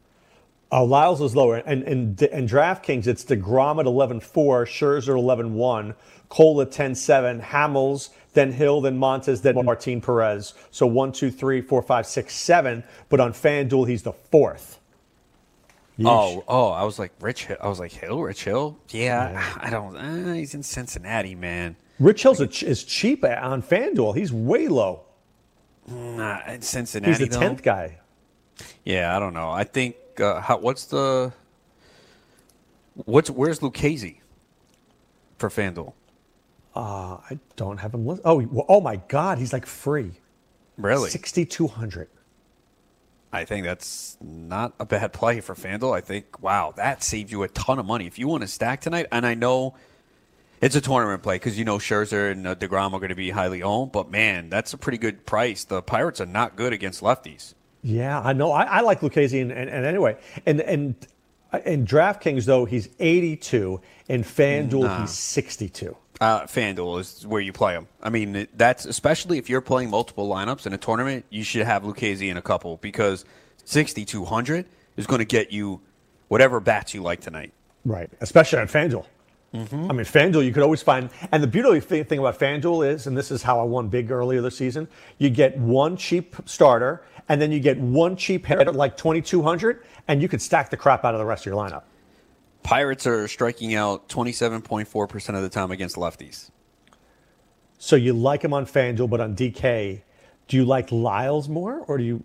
[0.72, 1.58] Oh, Lyles is lower.
[1.58, 4.22] And and and DraftKings, it's DeGrom at 11-4,
[4.66, 5.96] Scherzer 11-1,
[6.30, 10.54] Cole at 10-7, Hamels, then Hill, then Montas, then Martin Perez.
[10.72, 12.84] So one, two, three, four, five, six, seven.
[13.10, 14.80] But on FanDuel, he's the fourth.
[16.00, 16.08] Yeesh.
[16.08, 17.46] Oh, oh, I was like Rich.
[17.46, 17.58] Hill.
[17.62, 18.80] I was like Hill, Rich Hill.
[18.90, 19.96] Yeah, I don't.
[19.96, 21.76] Uh, he's in Cincinnati, man.
[22.00, 24.16] Rich Hill's a ch- is cheap on FanDuel.
[24.16, 25.04] He's way low.
[25.88, 27.12] Nah, in Cincinnati.
[27.12, 27.40] He's the though?
[27.40, 28.00] tenth guy.
[28.84, 29.50] Yeah, I don't know.
[29.52, 31.34] I think uh, how, what's the
[32.94, 34.18] what's where's Lucchesi
[35.38, 35.94] for FanDuel?
[36.76, 38.06] Uh, I don't have him.
[38.06, 40.12] List- oh, well, oh my God, he's like free.
[40.78, 41.10] Really?
[41.10, 42.08] Sixty two hundred.
[43.32, 45.96] I think that's not a bad play for FanDuel.
[45.96, 48.82] I think wow, that saved you a ton of money if you want to stack
[48.82, 49.08] tonight.
[49.12, 49.76] And I know
[50.64, 53.32] it's a tournament play because you know Scherzer and uh, Degrom are going to be
[53.32, 53.92] highly owned.
[53.92, 55.64] But man, that's a pretty good price.
[55.66, 57.54] The Pirates are not good against lefties.
[57.82, 58.52] Yeah, I know.
[58.52, 60.96] I, I like Lucchesi, and, and, and anyway, and and
[61.66, 65.02] in DraftKings though he's eighty two, and FanDuel Nah.
[65.02, 65.98] he's sixty two.
[66.22, 67.88] Uh, FanDuel is where you play them.
[68.02, 71.84] I mean, that's especially if you're playing multiple lineups in a tournament, you should have
[71.84, 73.26] Lucchesi in a couple because
[73.66, 75.82] 6,200 is going to get you
[76.30, 77.52] whatever bats you like tonight.
[77.84, 79.06] Right, especially on FanDuel.
[79.54, 79.92] Mm-hmm.
[79.92, 83.16] I mean, FanDuel, you could always find, and the beautiful thing about FanDuel is, and
[83.16, 84.88] this is how I won big earlier this season,
[85.20, 89.84] you get one cheap starter, and then you get one cheap hitter at like 2,200,
[90.08, 91.84] and you could stack the crap out of the rest of your lineup.
[92.64, 96.50] Pirates are striking out 27.4% of the time against lefties.
[97.78, 100.02] So you like him on FanDuel, but on DK,
[100.48, 102.24] do you like Lyles more, or do you?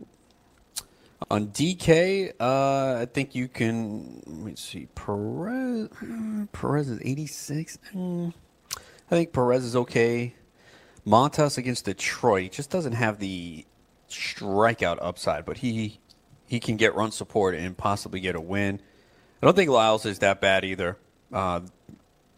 [1.30, 4.22] On DK, uh, I think you can.
[4.26, 4.86] Let me see.
[4.94, 5.88] Perez.
[6.00, 7.78] uh, Perez is 86.
[7.94, 8.32] Mm,
[8.76, 10.34] I think Perez is okay.
[11.06, 13.64] Montas against Detroit he just doesn't have the
[14.10, 15.98] strikeout upside, but he
[16.46, 18.80] he can get run support and possibly get a win.
[19.42, 20.98] I don't think Lyles is that bad either.
[21.32, 21.60] Uh,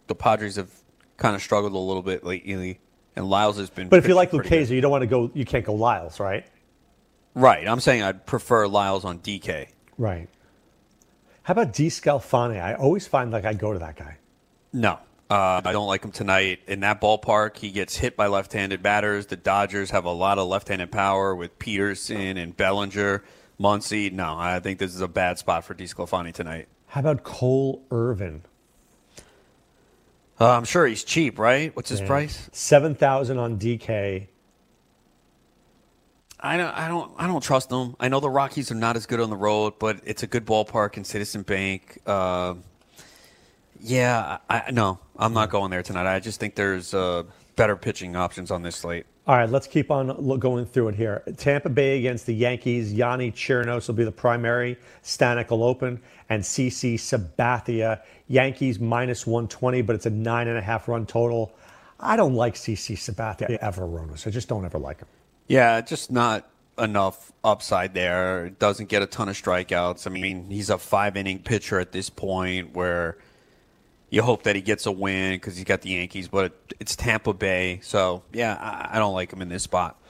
[0.06, 0.70] the Padres have
[1.16, 2.80] kind of struggled a little bit lately,
[3.16, 3.88] and Lyles has been.
[3.88, 4.30] But if you like.
[4.30, 5.30] Lucchesi, you don't want to go.
[5.34, 6.46] You can't go Lyles, right?
[7.34, 7.66] Right?
[7.66, 9.68] I'm saying I'd prefer Lyles on DK.
[9.98, 10.28] Right.
[11.42, 12.60] How about DeSclafani?
[12.60, 14.16] I always find like I go to that guy.
[14.72, 14.98] No,
[15.30, 16.60] uh, I don't like him tonight.
[16.66, 19.26] In that ballpark, he gets hit by left-handed batters.
[19.26, 23.24] The Dodgers have a lot of left-handed power with Pederson and Bellinger,
[23.60, 24.12] Muncy.
[24.12, 26.68] No, I think this is a bad spot for DeSclafani tonight.
[26.88, 28.42] How about Cole Irvin?
[30.40, 31.74] Uh, I'm sure he's cheap, right?
[31.76, 32.06] What's his Yeah.
[32.06, 32.48] price?
[32.52, 34.28] Seven thousand on DK.
[36.42, 37.96] I don't, I don't, I don't trust them.
[38.00, 40.46] I know the Rockies are not as good on the road, but it's a good
[40.46, 41.98] ballpark in Citizen Bank.
[42.06, 42.54] Uh,
[43.78, 46.06] yeah, I, no, I'm not going there tonight.
[46.06, 47.24] I just think there's uh,
[47.56, 49.06] better pitching options on this slate.
[49.26, 51.22] All right, let's keep on going through it here.
[51.36, 52.92] Tampa Bay against the Yankees.
[52.92, 54.76] Yonny Chirinos will be the primary.
[55.04, 56.00] Stanek will open.
[56.30, 58.00] And CC Sabathia.
[58.28, 61.52] Yankees minus 120, but it's a nine and a half run total.
[62.00, 64.26] I don't like CC Sabathia ever, Ronis.
[64.26, 65.08] I just don't ever like him.
[65.50, 68.50] Yeah, just not enough upside there.
[68.50, 70.06] Doesn't get a ton of strikeouts.
[70.06, 73.18] I mean, he's a five inning pitcher at this point where
[74.10, 77.32] you hope that he gets a win because he's got the Yankees, but it's Tampa
[77.32, 77.80] Bay.
[77.82, 80.00] So, yeah, I, don't like him in this spot.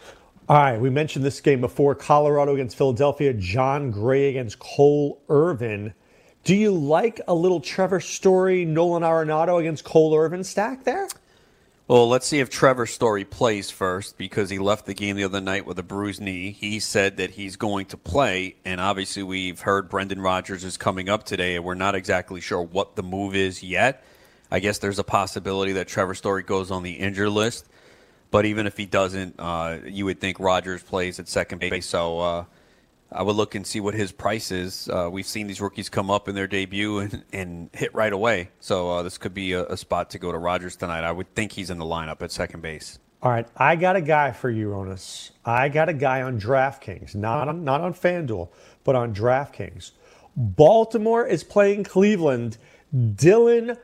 [0.46, 5.94] All right, we mentioned this game before Colorado against Philadelphia, Jon Gray against Cole Irvin.
[6.44, 11.08] Do you like a little Trevor Story, Nolan Arenado against Cole Irvin stack there?
[11.90, 15.40] Well, let's see if Trevor Story plays first because he left the game the other
[15.40, 16.52] night with a bruised knee.
[16.52, 21.08] He said that he's going to play, and obviously we've heard Brendan Rodgers is coming
[21.08, 24.04] up today, and we're not exactly sure what the move is yet.
[24.52, 27.68] I guess there's a possibility that Trevor Story goes on the injured list,
[28.30, 31.86] but even if he doesn't, uh, you would think Rodgers plays at second base.
[31.86, 32.44] So uh,
[33.12, 34.88] I would look and see what his price is.
[34.88, 38.50] Uh, we've seen these rookies come up in their debut and, and hit right away.
[38.60, 41.02] So uh, this could be a, a spot to go to Rogers tonight.
[41.02, 42.98] I would think he's in the lineup at second base.
[43.22, 45.32] All right, I got a guy for you, Ronis.
[45.44, 48.48] I got a guy on DraftKings, not on, not on FanDuel,
[48.82, 49.90] but on DraftKings.
[50.36, 52.56] Baltimore is playing Cleveland.
[52.94, 53.76] Dylan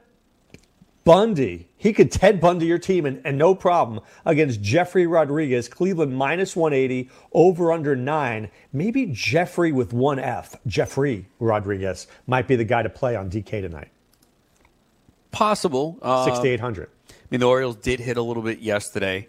[1.07, 1.69] Bundy.
[1.77, 5.69] He could Ted Bundy your team and, and no problem against Jefry Rodriguez.
[5.69, 8.51] Cleveland minus 180, over under nine.
[8.73, 13.63] Maybe Jefry with one F, Jefry Rodriguez, might be the guy to play on DK
[13.63, 13.89] tonight.
[15.31, 15.97] Possible.
[16.03, 16.89] Uh, Six to 800.
[17.09, 19.29] I mean, the Orioles did hit a little bit yesterday.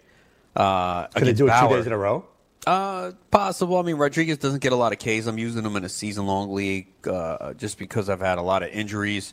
[0.56, 1.68] Uh, Can they do it Bauer.
[1.68, 2.24] two days in a row?
[2.66, 3.78] Uh, possible.
[3.78, 5.28] I mean, Rodriguez doesn't get a lot of Ks.
[5.28, 8.64] I'm using him in a season long league uh, just because I've had a lot
[8.64, 9.32] of injuries.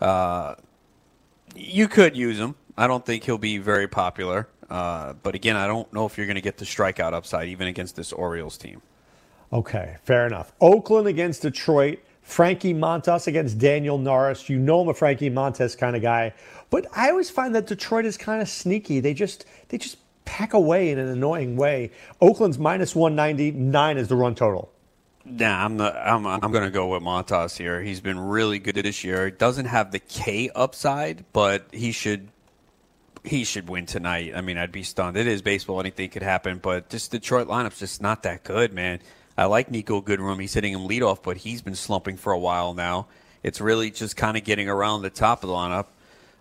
[0.00, 0.54] Uh,
[1.56, 2.54] you could use him.
[2.76, 4.48] I don't think he'll be very popular.
[4.68, 7.68] Uh, but again, I don't know if you're going to get the strikeout upside even
[7.68, 8.82] against this Orioles team.
[9.52, 10.52] Okay, fair enough.
[10.60, 12.00] Oakland against Detroit.
[12.22, 14.48] Frankie Montas against Daniel Norris.
[14.48, 16.34] You know I'm a Frankie Montas kind of guy,
[16.70, 18.98] but I always find that Detroit is kind of sneaky.
[18.98, 21.92] They just they just pack away in an annoying way.
[22.20, 24.72] Oakland's minus 199 is the run total.
[25.28, 27.82] Nah, I'm not, I'm I'm to go with Montas here.
[27.82, 29.28] He's been really good this year.
[29.28, 32.28] Doesn't have the K upside, but he should
[33.24, 34.34] he should win tonight.
[34.36, 35.16] I mean, I'd be stunned.
[35.16, 36.58] It is baseball; anything could happen.
[36.58, 39.00] But this Detroit lineup's just not that good, man.
[39.36, 40.40] I like Niko Goodrum.
[40.40, 43.08] He's hitting him leadoff, but he's been slumping for a while now.
[43.42, 45.86] It's really just kind of getting around the top of the lineup.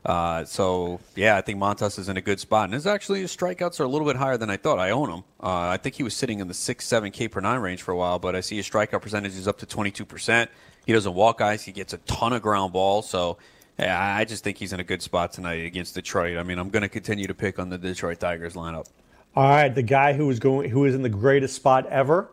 [0.05, 3.35] Uh, so yeah, I think Montas is in a good spot, and his actually his
[3.35, 4.77] strikeouts are a little bit higher than I thought.
[4.77, 5.23] I own him.
[5.41, 7.91] Uh, I think he was sitting in the six, seven K per nine range for
[7.91, 10.51] a while, but I see his strikeout percentage is up to twenty two percent.
[10.85, 11.63] He doesn't walk guys.
[11.63, 13.09] He gets a ton of ground balls.
[13.09, 13.39] So
[13.79, 16.37] yeah, I just think he's in a good spot tonight against Detroit.
[16.37, 18.85] I mean, I'm going to continue to pick on the Detroit Tigers lineup.
[19.35, 22.29] All right, the guy who is going who is in the greatest spot ever,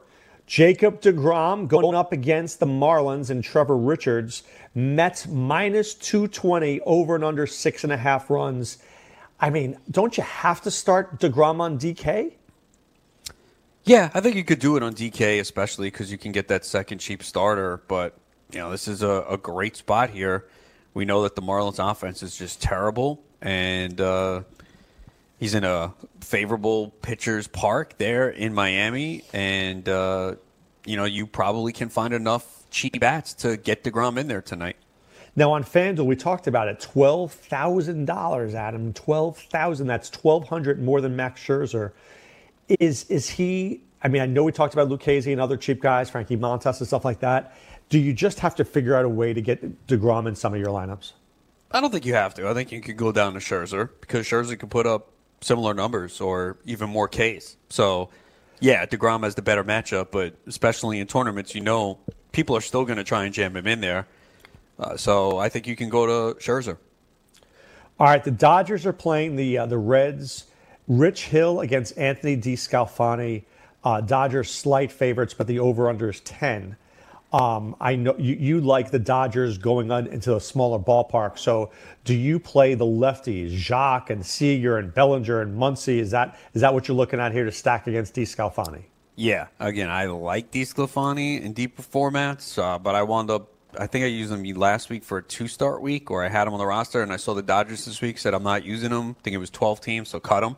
[0.47, 4.43] Jacob DeGrom going up against the Marlins and Trevor Richards.
[4.75, 8.79] Mets minus 220 over and under six and a half runs.
[9.41, 12.33] I mean, don't you have to start DeGrom on DK?
[13.85, 16.65] Yeah, I think you could do it on DK, especially because you can get that
[16.65, 17.83] second cheap starter.
[17.89, 18.17] But
[18.53, 20.47] you know, this is a, a great spot here.
[20.95, 24.43] We know that the Marlins offense is just terrible, and uh,
[25.43, 30.37] he's in a favorable pitcher's park there in Miami, and uh,
[30.87, 34.77] you know you probably can find enough cheap bats to get Degrom in there tonight.
[35.35, 36.79] Now on FanDuel, we talked about it.
[36.79, 38.93] Twelve thousand dollars, Adam.
[38.93, 39.89] Twelve thousand.
[39.89, 41.91] That's twelve hundred more than Max Scherzer.
[42.69, 43.81] Is is he?
[44.05, 46.87] I mean, I know we talked about Lucchesi and other cheap guys, Frankie Montas and
[46.87, 47.57] stuff like that.
[47.89, 50.61] Do you just have to figure out a way to get Degrom in some of
[50.61, 51.13] your lineups?
[51.73, 52.49] I don't think you have to.
[52.49, 56.21] I think you could go down to Scherzer because Scherzer could put up similar numbers
[56.21, 57.57] or even more Ks.
[57.69, 58.09] So,
[58.61, 61.99] yeah, DeGrom has the better matchup, but especially in tournaments, you know,
[62.33, 64.07] people are still going to try and jam him in there.
[64.79, 66.79] Uh, so I think you can go to Scherzer.
[68.01, 70.47] All right, the Dodgers are playing the uh, the Reds.
[70.89, 73.45] Rich Hill against Anthony DeSclafani.
[73.85, 76.77] Uh, Dodgers slight favorites, but the over under is ten.
[77.33, 81.38] Um, I know you, you like the Dodgers going on into a smaller ballpark.
[81.38, 81.71] So,
[82.05, 85.99] do you play the lefties, Joc and Seager and Bellinger and Muncy?
[85.99, 88.83] Is that is that what you're looking at here to stack against DeSclafani?
[89.16, 94.05] Yeah, again, I like DeSclafani in deeper formats, uh, but I wound up I think
[94.05, 96.59] I used him last week for a two start week, or I had him on
[96.59, 98.18] the roster, and I saw the Dodgers this week.
[98.18, 99.16] Said I'm not using him.
[99.18, 100.57] I think it was 12 teams, so cut him.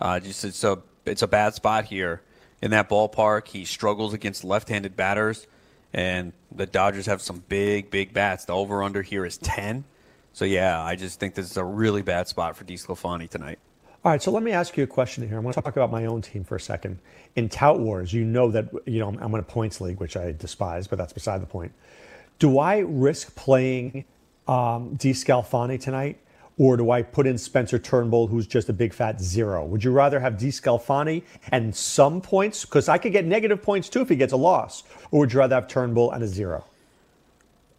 [0.00, 2.22] Uh, just it's a it's a bad spot here
[2.62, 3.48] in that ballpark.
[3.48, 5.46] He struggles against left-handed batters,
[5.94, 8.44] and the Dodgers have some big big bats.
[8.44, 9.84] The over under here is 10.
[10.32, 13.60] So yeah, I just think this is a really bad spot for DeSclafani tonight.
[14.04, 15.38] All right, so let me ask you a question here.
[15.38, 16.98] I want to talk about my own team for a second.
[17.36, 20.32] In Tout Wars, you know that you know I'm in a points league, which I
[20.32, 21.72] despise, but that's beside the point.
[22.38, 24.04] Do I risk playing
[24.46, 26.18] um, tonight,
[26.58, 29.64] or do I put in Spencer Turnbull, who's just a big fat zero?
[29.64, 34.02] Would you rather have DeSclafani and some points, because I could get negative points too
[34.02, 36.64] if he gets a loss, or would you rather have Turnbull and a zero?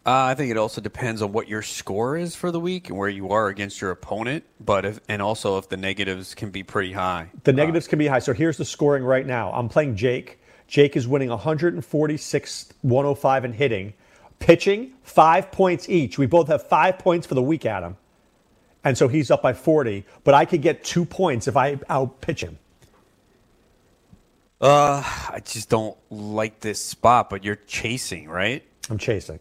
[0.06, 2.98] Uh, I think it also depends on what your score is for the week and
[2.98, 6.62] where you are against your opponent, but if, and also if the negatives can be
[6.62, 7.32] pretty high.
[7.44, 8.20] The negatives uh, can be high.
[8.20, 9.52] So here's the scoring right now.
[9.52, 10.40] I'm playing Jake.
[10.68, 13.94] Jake is winning 146, 105 and hitting.
[14.38, 16.20] Pitching, five points each.
[16.20, 17.98] We both have five points for the week, Adam.
[18.86, 22.22] And so he's up by 40, but I could get two points if I out
[22.22, 22.60] pitch him.
[24.62, 28.64] Uh, I just don't like this spot, but you're chasing, right?
[28.90, 29.40] I'm chasing.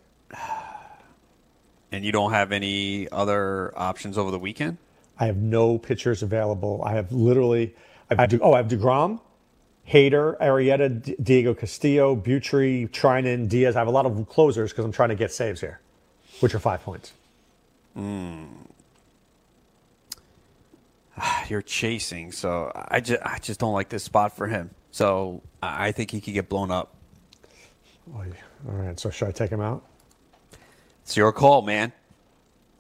[1.92, 4.78] And you don't have any other options over the weekend?
[5.20, 6.82] I have no pitchers available.
[6.84, 7.74] I have literally,
[8.10, 9.20] I have, oh, I have DeGrom,
[9.88, 13.76] Hader, Arrieta, Diego Castillo, Butry, Treinen, Diaz.
[13.76, 15.80] I have a lot of closers because I'm trying to get saves here,
[16.40, 17.12] which are five points.
[17.96, 18.48] Mm.
[21.48, 24.70] You're chasing, so I just I just don't like this spot for him.
[24.90, 26.94] So I think he could get blown up.
[28.68, 29.84] All right, so should I take him out?
[31.02, 31.92] It's your call, man.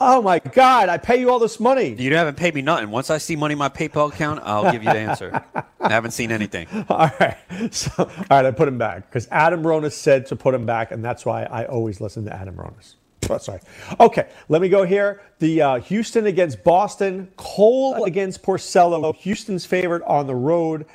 [0.00, 0.88] Oh my God!
[0.88, 1.94] I pay you all this money.
[1.96, 2.90] You haven't paid me nothing.
[2.90, 5.44] Once I see money in my PayPal account, I'll give you the answer.
[5.80, 6.66] I haven't seen anything.
[6.88, 7.36] All right,
[7.70, 10.90] so all right, I put him back because Adam Ronis said to put him back,
[10.90, 12.94] and that's why I always listen to Adam Ronis.
[13.30, 13.60] Oh, sorry.
[14.00, 15.22] Okay, let me go here.
[15.38, 19.14] The uh, Houston against Boston, Cole against Porcello.
[19.16, 20.86] Houston's favorite on the road.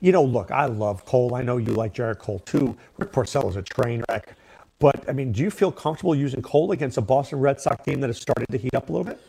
[0.00, 1.34] You know, look, I love Cole.
[1.34, 2.76] I know you like Gerrit Cole too.
[2.98, 4.34] Rick Porcello's a train wreck.
[4.78, 8.00] But I mean, do you feel comfortable using Cole against a Boston Red Sox team
[8.00, 9.20] that has started to heat up a little bit?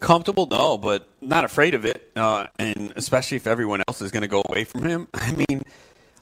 [0.00, 2.10] Comfortable, no, but not afraid of it.
[2.16, 5.08] Uh, and especially if everyone else is going to go away from him.
[5.14, 5.62] I mean,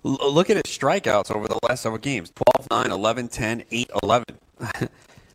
[0.04, 2.30] l- look at his strikeouts over the last several games
[2.70, 4.26] 12, 9, 11, 10, 8, 11.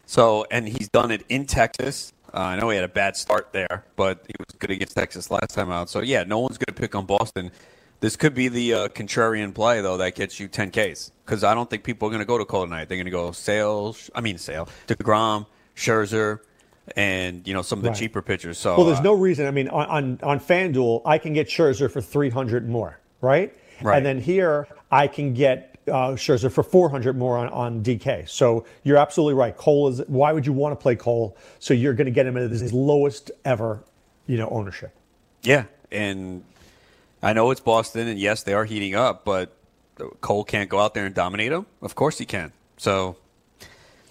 [0.08, 2.14] so, and he's done it in Texas.
[2.34, 5.30] Uh, I know he had a bad start there, but he was good against Texas
[5.30, 5.90] last time out.
[5.90, 7.52] So, yeah, no one's going to pick on Boston.
[8.00, 11.54] This could be the uh, contrarian play, though, that gets you 10 Ks because I
[11.54, 12.88] don't think people are going to go to Cole tonight.
[12.88, 16.40] They're going to go Sales, I mean Sale, Degrom, Scherzer,
[16.96, 17.98] and you know some of the right.
[17.98, 18.58] cheaper pitchers.
[18.58, 19.46] So well, there's uh, no reason.
[19.46, 23.54] I mean, on, on on FanDuel, I can get Scherzer for 300 more, right?
[23.82, 23.98] Right.
[23.98, 28.28] And then here, I can get uh, Scherzer for 400 more on, on DK.
[28.30, 29.56] So you're absolutely right.
[29.56, 30.02] Cole is.
[30.08, 31.38] Why would you want to play Cole?
[31.60, 33.84] So you're going to get him at his lowest ever,
[34.26, 34.92] you know, ownership.
[35.44, 36.44] Yeah, and
[37.22, 39.54] I know it's Boston, and yes, they are heating up, but
[40.22, 41.66] Cole can't go out there and dominate him?
[41.82, 42.52] Of course he can.
[42.78, 43.18] So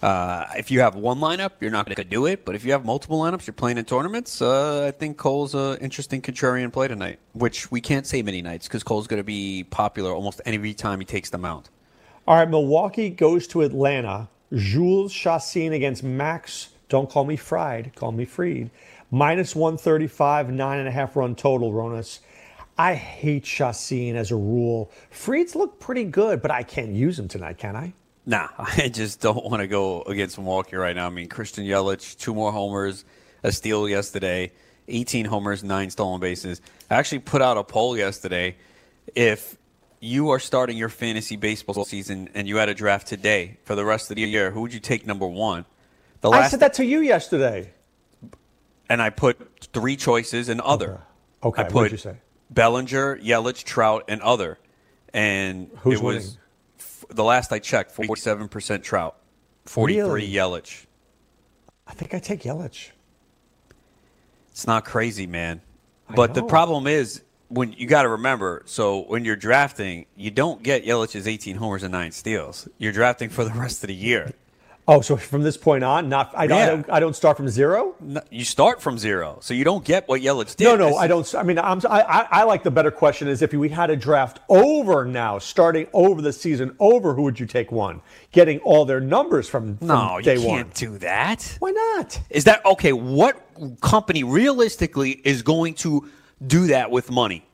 [0.03, 2.45] uh, if you have one lineup, you're not going to do it.
[2.45, 4.43] But if you have multiple lineups, you're playing in tournaments.
[4.43, 8.69] Uh, I think Cole's an interesting contrarian play tonight, which we can't say many nights
[8.69, 11.71] because Cole's going to be popular almost every time he takes the mound.
[12.27, 14.29] All right, Milwaukee goes to Atlanta.
[14.53, 16.71] Jhoulys Chacin against Max.
[16.89, 18.71] Don't call me fried, call me freed.
[19.11, 22.21] Minus 135, nine and a half run total, Ronis.
[22.79, 24.91] I hate Chacin as a rule.
[25.11, 27.95] Freeds look pretty good, but I can't use him tonight, can I?
[28.27, 31.07] Nah, I just don't want to go against Milwaukee right now.
[31.07, 33.05] I mean, Christian Yelich, two more homers,
[33.43, 34.53] a steal yesterday,
[34.89, 36.61] 18 homers, nine stolen bases.
[36.91, 38.57] I actually put out a poll yesterday.
[39.15, 39.57] If
[40.01, 43.85] you are starting your fantasy baseball season and you had a draft today for the
[43.85, 45.65] rest of the year, who would you take number one?
[46.21, 47.73] The last I said that to you yesterday.
[48.89, 51.01] And I put three choices and other.
[51.43, 51.63] Okay, okay.
[51.63, 52.17] I put what did you say?
[52.51, 54.59] Bellinger, Yelich, Trout, and other.
[55.13, 56.39] And Who's it was f-
[57.09, 59.17] the last I checked, forty-seven percent Trout,
[59.65, 60.33] forty-three really?
[60.33, 60.87] Yelich.
[61.87, 62.91] I think I take Yelich.
[64.51, 65.61] It's not crazy, man.
[66.15, 68.63] But the problem is when you got to remember.
[68.67, 72.69] So when you're drafting, you don't get Yelich's 18 homers and nine steals.
[72.79, 74.33] You're drafting for the rest of the year.
[74.89, 76.57] Oh, so from this point on, not I, yeah.
[76.57, 77.97] I, don't, I don't start from zero.
[78.01, 80.65] No, you start from zero, so you don't get what Yelich did.
[80.65, 81.35] No, no, I don't.
[81.35, 84.39] I mean, I'm, I, I like the better question is if we had a draft
[84.49, 88.01] over now, starting over the season over, who would you take one?
[88.31, 90.73] Getting all their numbers from, from no, day you can't one.
[90.75, 91.57] do that.
[91.59, 92.21] Why not?
[92.31, 92.93] Is that okay?
[92.93, 93.43] What
[93.81, 96.09] company realistically is going to
[96.47, 97.45] do that with money?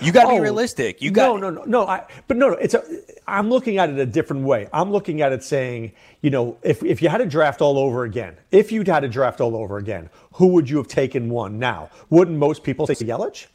[0.00, 1.00] You got to Oh, be realistic.
[1.00, 1.86] You got no, no, no, no.
[1.86, 2.54] I, but no, no.
[2.56, 2.82] It's a.
[3.28, 4.68] I'm looking at it a different way.
[4.72, 8.04] I'm looking at it saying, you know, if if you had a draft all over
[8.04, 11.58] again, if you'd had a draft all over again, who would you have taken one?
[11.58, 13.46] Now, wouldn't most people say Yelich?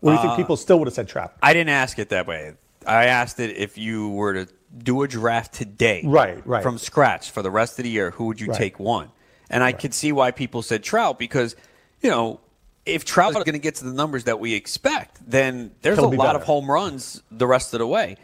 [0.00, 1.32] What do you think Uh, people still would have said Trout?
[1.42, 2.52] I didn't ask it that way.
[2.86, 6.62] I asked it if you were to do a draft today, Right, right.
[6.62, 8.58] from scratch for the rest of the year, who would you Right.
[8.58, 9.10] take one?
[9.50, 11.56] And I could see why people said Trout because,
[12.02, 12.40] you know,
[12.86, 16.06] if Trout is going to get to the numbers that we expect, then there's He'll
[16.06, 16.38] a lot better.
[16.38, 18.16] of home runs the rest of the way.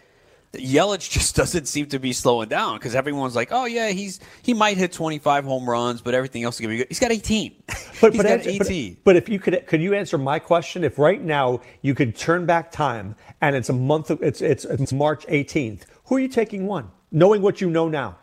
[0.54, 4.52] Yelich just doesn't seem to be slowing down because everyone's like, "Oh yeah, he's he
[4.54, 7.54] might hit 25 home runs, but everything else is gonna be good." He's got 18.
[8.02, 8.96] But, He's but, got answer- but- 18.
[9.04, 10.82] but if you could, could you answer my question?
[10.82, 14.64] If right now you could turn back time and it's a month, of, it's it's
[14.64, 15.82] it's March 18th.
[16.06, 16.90] Who are you taking one?
[17.12, 18.18] Knowing what you know now,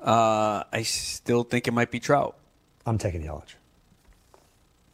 [0.00, 2.36] Uh, I still think it might be Trout.
[2.86, 3.54] I'm taking Yelich.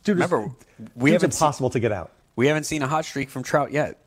[0.04, 0.50] Dude, Remember,
[0.94, 2.12] we haven't it's seen- impossible to get out.
[2.36, 3.98] We haven't seen a hot streak from Trout yet.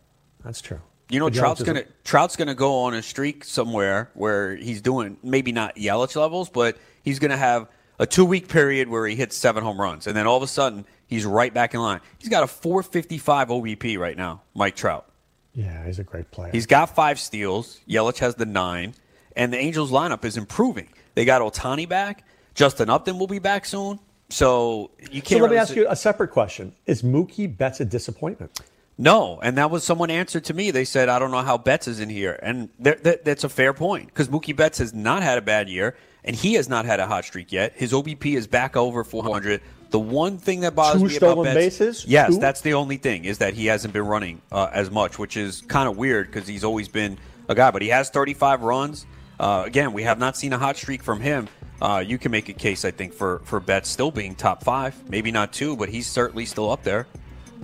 [0.43, 0.79] That's true.
[1.09, 5.17] You know, But Trout's gonna Trout's gonna go on a streak somewhere where he's doing
[5.23, 7.67] maybe not Yelich levels, but he's gonna have
[7.97, 10.47] a two week period where he hits seven home runs, and then all of a
[10.47, 12.01] sudden he's right back in line.
[12.19, 15.09] He's got a 455 OBP right now, Mike Trout.
[15.53, 16.51] Yeah, he's a great player.
[16.51, 17.79] He's got five steals.
[17.89, 18.93] Yelich has the nine,
[19.35, 20.89] and the Angels lineup is improving.
[21.15, 22.25] They got Ohtani back.
[22.53, 23.99] Justin Upton will be back soon.
[24.29, 25.41] So you can't.
[25.41, 28.59] let me ask you a separate question: Is Mookie Betts a disappointment?
[28.99, 30.71] No, and that was someone answered to me.
[30.71, 33.49] They said, "I don't know how Betts is in here," and that, that, that's a
[33.49, 36.85] fair point because Mookie Betts has not had a bad year, and he has not
[36.85, 37.73] had a hot streak yet.
[37.75, 39.61] His OBP is back over 400.
[39.91, 42.05] The one thing that bothers Two me about Betts, bases?
[42.05, 42.39] yes, Two?
[42.41, 45.61] that's the only thing is that he hasn't been running uh, as much, which is
[45.61, 47.17] kind of weird because he's always been
[47.47, 47.71] a guy.
[47.71, 49.05] But he has 35 runs.
[49.39, 51.47] Uh, again, we have not seen a hot streak from him.
[51.81, 54.95] Uh, you can make a case, I think, for for Betts still being top five,
[55.09, 57.07] maybe not two, but he's certainly still up there.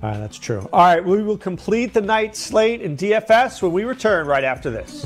[0.02, 0.68] All right, that's true.
[0.74, 4.70] All right, we will complete the night slate in DFS when we return right after
[4.70, 5.06] this.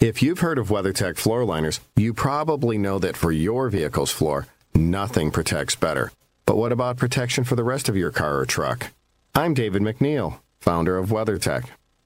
[0.00, 4.46] If you've heard of WeatherTech floor liners, you probably know that for your vehicle's floor,
[4.74, 6.12] nothing protects better.
[6.46, 8.90] But what about protection for the rest of your car or truck?
[9.34, 11.64] I'm David McNeil, founder of WeatherTech.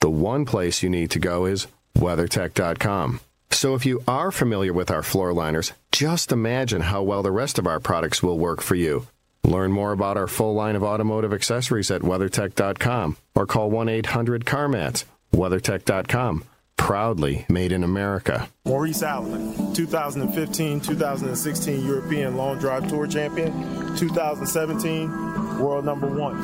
[0.00, 3.20] the one place you need to go is WeatherTech.com.
[3.50, 7.58] So if you are familiar with our floor liners, just imagine how well the rest
[7.58, 9.06] of our products will work for you.
[9.44, 14.44] Learn more about our full line of automotive accessories at WeatherTech.com or call 1 800
[14.44, 15.04] CarMats.
[15.32, 16.44] WeatherTech.com.
[16.76, 18.48] Proudly made in America.
[18.64, 23.52] Maurice Allen, 2015 2016 European Long Drive Tour Champion,
[23.96, 26.38] 2017 World Number One.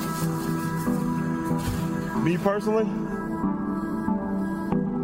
[2.24, 2.84] Me personally,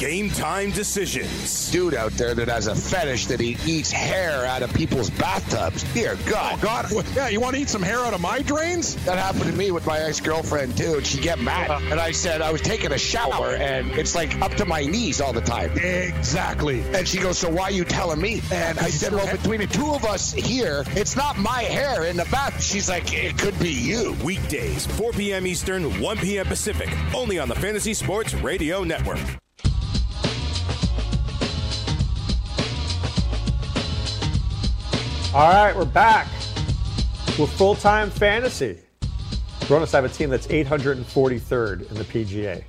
[0.00, 1.70] Game time decisions.
[1.70, 5.84] Dude out there that has a fetish that he eats hair out of people's bathtubs.
[5.92, 6.54] Dear God.
[6.54, 7.04] Oh, God.
[7.14, 8.96] Yeah, you want to eat some hair out of my drains?
[9.04, 11.70] That happened to me with my ex-girlfriend too, and she get mad.
[11.70, 11.86] Uh-huh.
[11.90, 15.20] And I said I was taking a shower, and it's like up to my knees
[15.20, 15.70] all the time.
[15.76, 16.80] Exactly.
[16.94, 19.66] And she goes, "So why are you telling me?" And I said, "Well, between the
[19.66, 23.58] two of us here, it's not my hair in the bath." She's like, "It could
[23.58, 25.46] be you." Weekdays, 4 p.m.
[25.46, 26.46] Eastern, 1 p.m.
[26.46, 29.20] Pacific, only on the Fantasy Sports Radio Network.
[35.32, 36.26] All right, we're back
[37.38, 38.80] with full time fantasy.
[39.68, 42.64] Ronis, I have a team that's 843rd in the PGA.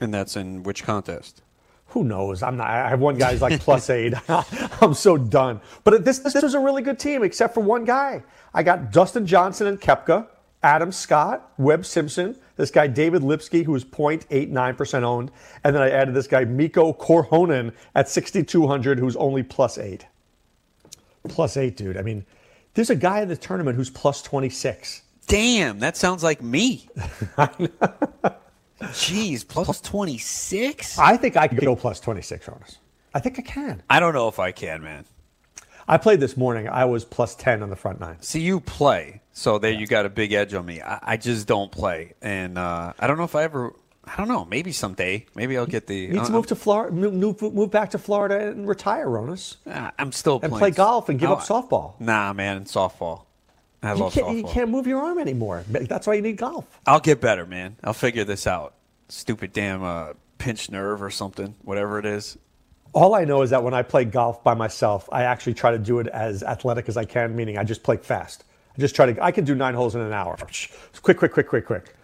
[0.00, 1.42] And that's in which contest?
[1.86, 2.42] Who knows?
[2.42, 2.66] I'm not.
[2.66, 4.14] I have one guy's like plus eight.
[4.28, 5.60] I'm so done.
[5.84, 8.24] But this, this was a really good team, except for one guy.
[8.52, 10.26] I got Dustin Johnson and Koepka,
[10.64, 15.30] Adam Scott, Webb Simpson, this guy David Lipsky, who is 0.89% owned,
[15.62, 20.06] and then I added this guy Mikko Korhonen at 6,200, who's only plus eight.
[21.28, 21.96] Plus eight, dude.
[21.96, 22.24] I mean,
[22.74, 25.02] there's a guy in the tournament who's plus 26.
[25.26, 26.88] Damn, that sounds like me.
[28.80, 30.98] Jeez, plus 26?
[30.98, 32.78] I think I could go plus 26, Jonas.
[33.14, 33.82] I think I can.
[33.88, 35.04] I don't know if I can, man.
[35.86, 36.68] I played this morning.
[36.68, 38.20] I was plus 10 on the front nine.
[38.20, 40.80] See, you play, so there you got a big edge on me.
[40.80, 43.74] I, I just don't play, and uh, I don't know if I ever.
[44.06, 44.44] I don't know.
[44.44, 45.26] Maybe someday.
[45.34, 45.96] Maybe I'll get the.
[45.96, 49.56] You need uh, to move to Florida, move, move back to Florida and retire, Ronis.
[49.66, 51.98] uh, I'm still And playing play golf and give Oh, up softball.
[52.00, 53.22] Nah, man, softball.
[53.82, 54.36] I You love can't, softball.
[54.36, 55.64] you can't move your arm anymore.
[55.68, 56.64] That's why you need golf.
[56.86, 57.76] I'll get better, man.
[57.84, 58.74] I'll figure this out.
[59.08, 62.38] Stupid damn uh, pinched nerve or something, whatever it is.
[62.92, 65.78] All I know is that when I play golf by myself, I actually try to
[65.78, 68.44] do it as athletic as I can, meaning I just play fast.
[68.76, 70.36] I just try to, I can do nine holes in an hour.
[71.02, 71.94] Quick, quick, quick, quick, quick.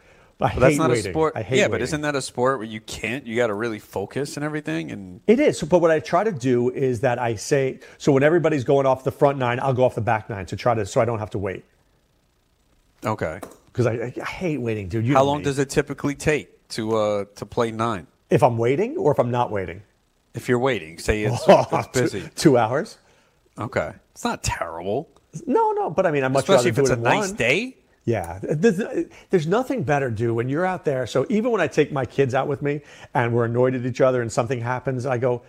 [0.43, 1.07] I But that's hate not waiting.
[1.07, 1.33] a sport.
[1.37, 3.27] I hate yeah, but isn't that a sport where you can't?
[3.27, 4.91] You got to really focus and everything.
[4.91, 5.63] And It is.
[5.63, 9.05] But what I try to do is that I say, so when everybody's going off
[9.05, 11.19] the front nine, I'll go off the back nine to try to, so I don't
[11.19, 11.65] have to wait.
[13.05, 15.07] okay, Because I, I hate waiting, dude.
[15.07, 15.45] You how long me.
[15.45, 18.07] does it typically take to uh, to play nine?
[18.31, 19.83] If I'm waiting or if I'm not waiting?
[20.35, 22.21] If you're waiting, say it's, it's busy.
[22.23, 22.99] two, two hours.
[23.59, 25.09] Okay, it's not terrible.
[25.47, 27.37] No, no, but I mean, I much Especially rather if it's it a nice one.
[27.37, 27.77] day.
[28.05, 28.81] Yeah, there's,
[29.29, 31.07] there's nothing better, dude, when you're out there.
[31.07, 32.81] So even when I take my kids out with me
[33.15, 35.43] and we're annoyed at each other and something happens, I go,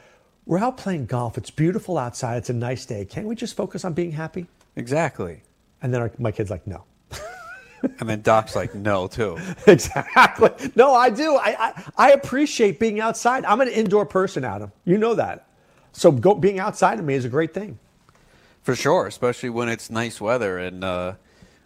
[0.46, 1.38] "We're out playing golf.
[1.38, 2.38] It's beautiful outside.
[2.38, 3.06] It's a nice day.
[3.06, 5.44] Can't we just focus on being happy?" Exactly.
[5.82, 6.84] And then our, my kid's like, "No."
[8.00, 9.40] And then Doc's like, no, too.
[9.68, 10.52] exactly.
[10.76, 11.36] No, I do.
[11.36, 13.44] I, I I appreciate being outside.
[13.46, 14.72] I'm an indoor person, Adam.
[14.86, 15.48] You know that.
[15.92, 17.80] So go, being outside to me is a great thing.
[18.62, 21.14] For sure, especially when it's nice weather and uh,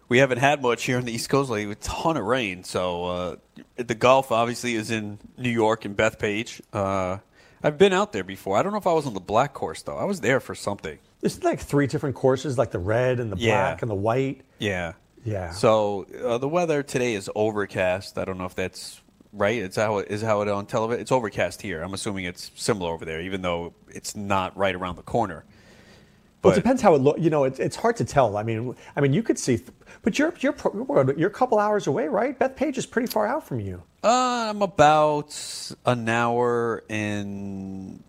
[0.09, 1.71] we haven't had much here in the East Coast lately.
[1.71, 3.35] A ton of rain, so uh,
[3.77, 6.61] the golf obviously is in New York and Bethpage.
[6.73, 7.17] Uh,
[7.63, 8.57] I've been out there before.
[8.57, 9.97] I don't know if I was on the black course though.
[9.97, 10.99] I was there for something.
[11.21, 13.69] There's like three different courses, like the red and the Yeah.
[13.71, 14.41] black and the white.
[14.59, 14.93] Yeah.
[15.23, 15.49] Yeah.
[15.51, 18.17] So uh, the weather today is overcast.
[18.19, 19.01] I don't know if that's
[19.33, 19.57] right.
[19.59, 21.01] It's how it is how it on television.
[21.01, 21.81] It's overcast here.
[21.81, 25.43] I'm assuming it's similar over there, even though it's not right around the corner.
[26.45, 27.19] Well, it depends how it looks.
[27.19, 28.37] You know, it's, it's hard to tell.
[28.37, 29.59] I mean, I mean, you could see,
[30.01, 30.55] but you're you're
[31.17, 32.37] you're a couple hours away, right?
[32.37, 33.83] Bethpage is pretty far out from you.
[34.03, 35.35] Uh, I'm about
[35.85, 38.03] an hour and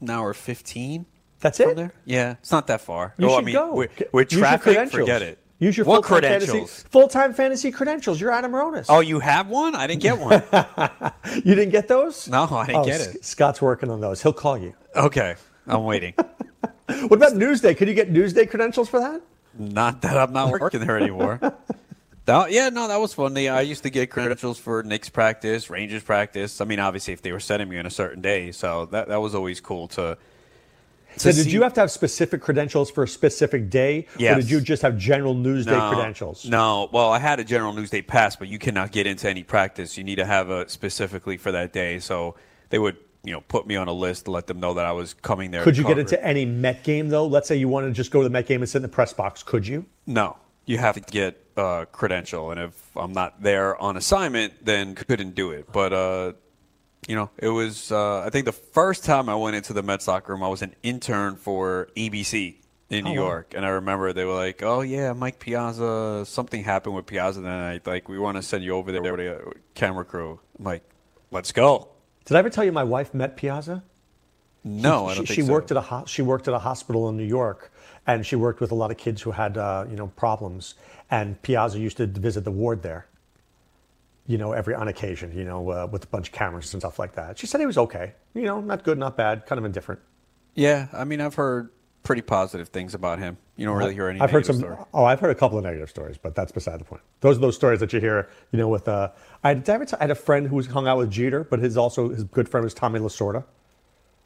[0.00, 1.06] an hour fifteen.
[1.40, 1.74] That's it?
[1.76, 1.92] There.
[2.04, 3.14] Yeah, it's not that far.
[3.16, 3.86] You oh, should I mean, go.
[4.12, 5.00] With use traffic, credentials.
[5.00, 5.38] forget it.
[5.58, 6.84] Use your full-time credentials?
[6.84, 8.18] Full-time fantasy credentials.
[8.18, 8.86] You're Adam Ronis.
[8.88, 9.74] Oh, you have one?
[9.74, 10.42] I didn't get one.
[11.34, 12.28] you didn't get those?
[12.28, 13.22] No, I didn't Oh, get it.
[13.22, 14.22] Scott's working on those.
[14.22, 14.72] He'll call you.
[14.96, 15.34] Okay,
[15.66, 16.14] I'm waiting.
[17.08, 17.76] What about Newsday?
[17.76, 19.20] Could you get Newsday credentials for that?
[19.58, 21.40] Not that I'm not working there anymore.
[22.26, 23.36] That- yeah, no, that was fun.
[23.36, 26.60] I used to get credentials for Knicks practice, Rangers practice.
[26.60, 29.16] I mean, obviously, if they were sending me on a certain day, so that that
[29.16, 30.16] was always cool to.
[31.16, 34.48] So did see- you have to have specific credentials for a specific day, or did
[34.48, 36.44] you just have general Newsday no, credentials?
[36.46, 39.98] No, well, I had a general Newsday pass, but you cannot get into any practice.
[39.98, 41.98] You need to have a specifically for that day.
[41.98, 42.36] So
[42.68, 44.92] they would, you know, put me on a list to let them know that I
[44.92, 45.62] was coming there.
[45.62, 47.26] Could you get into any Met game though?
[47.26, 48.88] Let's say you wanted to just go to the Met game and sit in the
[48.88, 49.42] press box.
[49.42, 49.84] Could you?
[50.06, 54.94] No, you have to get a credential, and if I'm not there on assignment, then
[54.94, 55.70] couldn't do it.
[55.70, 56.32] But uh,
[57.08, 57.92] you know, it was.
[57.92, 60.62] Uh, I think the first time I went into the Met locker room, I was
[60.62, 62.56] an intern for ABC
[62.88, 63.20] in New Oh, wow.
[63.28, 66.24] York, and I remember they were like, "Oh yeah, Mike Piazza.
[66.26, 67.86] Something happened with Piazza tonight.
[67.86, 70.82] Like we want to send you over there with a camera crew." I'm like,
[71.30, 71.89] "Let's go."
[72.24, 73.82] Did I ever tell you my wife met Piazza?
[74.62, 75.52] No, she, I don't she, think she so.
[75.52, 77.72] worked at a ho- she worked at a hospital in New York,
[78.06, 80.74] and she worked with a lot of kids who had uh, you know problems.
[81.10, 83.06] And Piazza used to visit the ward there.
[84.26, 86.98] You know, every on occasion, you know, uh, with a bunch of cameras and stuff
[86.98, 87.38] like that.
[87.38, 88.12] She said he was okay.
[88.34, 90.00] You know, not good, not bad, kind of indifferent.
[90.54, 91.70] Yeah, I mean, I've heard
[92.02, 93.36] pretty positive things about him.
[93.56, 94.20] You don't really hear any.
[94.20, 94.56] I've heard some.
[94.56, 94.76] story.
[94.94, 97.02] Oh, I've heard a couple of negative stories, but that's beside the point.
[97.20, 98.28] Those are those stories that you hear.
[98.52, 99.10] You know, with uh,
[99.44, 101.44] I, did I, ever tell- I had a friend who was hung out with Jeter,
[101.44, 103.44] but his also his good friend was Tommy Lasorda.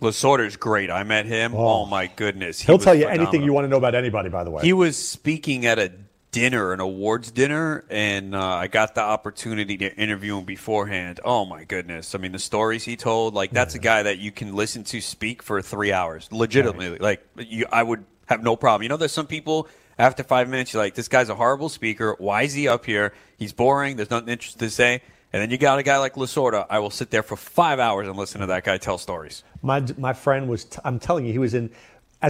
[0.00, 0.90] Lasorda's great.
[0.90, 1.54] I met him.
[1.54, 2.60] Oh, my goodness.
[2.60, 4.28] He He'll tell you anything you want to know about anybody.
[4.28, 5.92] By the way, He was speaking at a
[6.34, 11.20] dinner, an awards dinner, and uh, I got the opportunity to interview him beforehand.
[11.24, 12.14] Oh my goodness!
[12.14, 15.00] I mean, the stories he told, like that's a guy that you can listen to
[15.00, 16.98] speak for three hours, legitimately.
[16.98, 18.82] Like you, I would have no problem.
[18.82, 22.16] You know, there's some people after five minutes, you're like, this guy's a horrible speaker.
[22.18, 23.14] Why is he up here?
[23.38, 23.94] He's boring.
[23.94, 25.02] There's nothing interesting to say.
[25.32, 26.66] And then you got a guy like Lasorda.
[26.68, 29.42] I will sit there for five hours and listen to that guy tell stories.
[29.62, 30.64] My my friend was.
[30.64, 31.70] T- I'm telling you, he was in.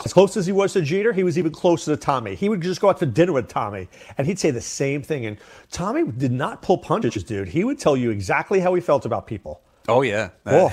[0.04, 2.34] As close as he was to Jeter, he was even closer to Tommy.
[2.34, 3.88] He would just go out to dinner with Tommy,
[4.18, 5.24] and he'd say the same thing.
[5.26, 5.36] And
[5.70, 7.48] Tommy did not pull punches, dude.
[7.48, 9.60] He would tell you exactly how he felt about people.
[9.88, 10.30] Oh yeah.
[10.46, 10.72] Oh,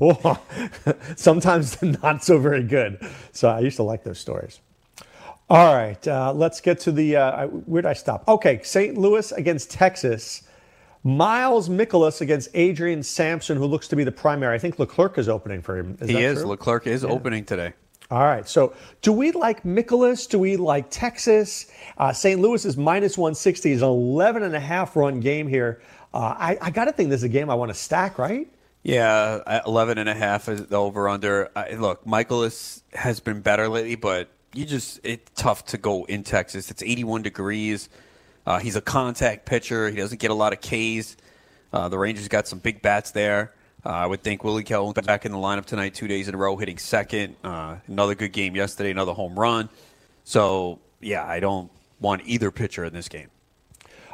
[0.00, 0.38] oh.
[1.16, 2.98] sometimes not so very good.
[3.32, 4.60] So I used to like those stories.
[5.48, 7.16] All right, uh, let's get to the.
[7.16, 8.26] Uh, where did I stop?
[8.26, 8.98] Okay, St.
[8.98, 10.42] Louis against Texas.
[11.04, 14.56] Miles Mikolas against Adrian Sampson, who looks to be the primary.
[14.56, 15.96] I think Leclerc is opening for him.
[16.00, 16.38] Is he that is.
[16.40, 16.48] true?
[16.50, 17.10] Leclerc is Yeah.
[17.10, 17.74] opening today.
[18.10, 18.48] All right.
[18.48, 20.28] So, do we like Mikolas?
[20.28, 21.70] Do we like Texas?
[21.98, 22.40] Uh, St.
[22.40, 23.72] Louis is minus 160.
[23.72, 25.80] Is an 11 and a half run game here.
[26.14, 28.48] Uh, I, I got to think this is a game I want to stack, right?
[28.84, 31.50] Yeah, at 11 and a half is the over under.
[31.76, 36.70] Look, Mikolas has been better lately, but you just it's tough to go in Texas.
[36.70, 37.88] It's 81 degrees.
[38.46, 39.90] Uh, he's a contact pitcher.
[39.90, 41.16] He doesn't get a lot of Ks.
[41.72, 43.52] Uh, the Rangers got some big bats there.
[43.86, 46.36] Uh, I would think Willie Kell back in the lineup tonight, two days in a
[46.36, 47.36] row, hitting second.
[47.44, 49.68] Uh, another good game yesterday, another home run.
[50.24, 51.70] So yeah, I don't
[52.00, 53.28] want either pitcher in this game.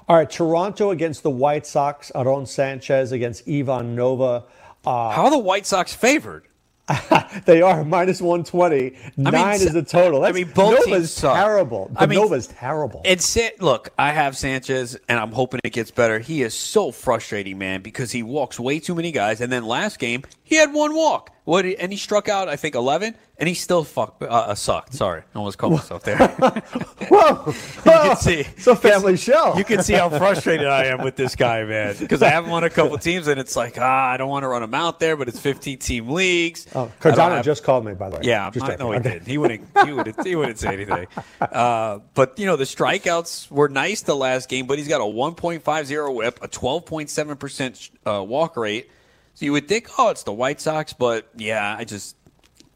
[0.09, 0.29] All right.
[0.29, 2.13] Toronto against the White Sox.
[2.15, 4.45] Aaron Sanchez against Ivan Nova.
[4.85, 6.49] Uh, How are the White Sox favored?
[7.45, 8.97] they are minus 120.
[9.17, 10.23] Nine is the total.
[10.23, 11.91] I That's, mean, both Nova's terrible.
[11.97, 13.03] I mean, Nova's terrible.
[13.05, 13.63] It's it.
[13.63, 16.19] Look, I have Sanchez, and I'm hoping it gets better.
[16.19, 19.41] He is so frustrating, man, because he walks way too many guys.
[19.41, 21.31] And then last game, he had one walk.
[21.45, 21.65] What?
[21.65, 24.95] And he struck out, I think, 11, and he still fuck, uh, uh, sucked.
[24.95, 26.17] Sorry, I almost called myself there.
[27.09, 27.45] Whoa!
[27.47, 29.57] you can see it's a family show.
[29.57, 31.97] You can see how frustrated I am with this guy, man.
[32.01, 34.45] Because I have him on a couple teams, and it's like, ah, I don't want
[34.45, 36.67] to run him out there, but it's 15 team leagues.
[36.77, 38.23] Oh, Cardano just called me, by the way.
[38.25, 39.11] Yeah, just I, no, he Okay.
[39.15, 39.27] didn't.
[39.27, 39.67] He wouldn't.
[39.85, 40.25] He wouldn't.
[40.25, 41.09] He wouldn't say anything.
[41.41, 45.05] Uh, but you know, the strikeouts were nice the last game, but he's got a
[45.05, 48.89] 1.50 WHIP, a 12.7 percent uh, walk rate.
[49.35, 52.17] So you would think, oh, it's the White Sox, but yeah, I just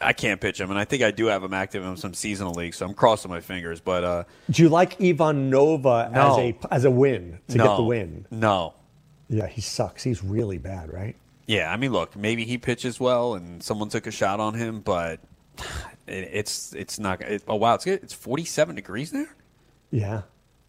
[0.01, 2.53] I can't pitch him, and I think I do have him active in some seasonal
[2.53, 3.81] leagues, so I'm crossing my fingers.
[3.81, 7.83] But uh, Do you like Ivan Nova as a as a win to get the
[7.83, 8.27] win?
[8.31, 8.75] no,
[9.29, 10.03] Yeah, he sucks.
[10.03, 11.17] He's really bad, right?
[11.47, 14.81] Yeah, I mean, look, maybe he pitches well, and someone took a shot on him,
[14.81, 15.21] but
[16.07, 17.23] it, it's it's not.
[17.23, 19.35] It, oh wow, it's it's 47 degrees there.
[19.91, 20.23] Yeah.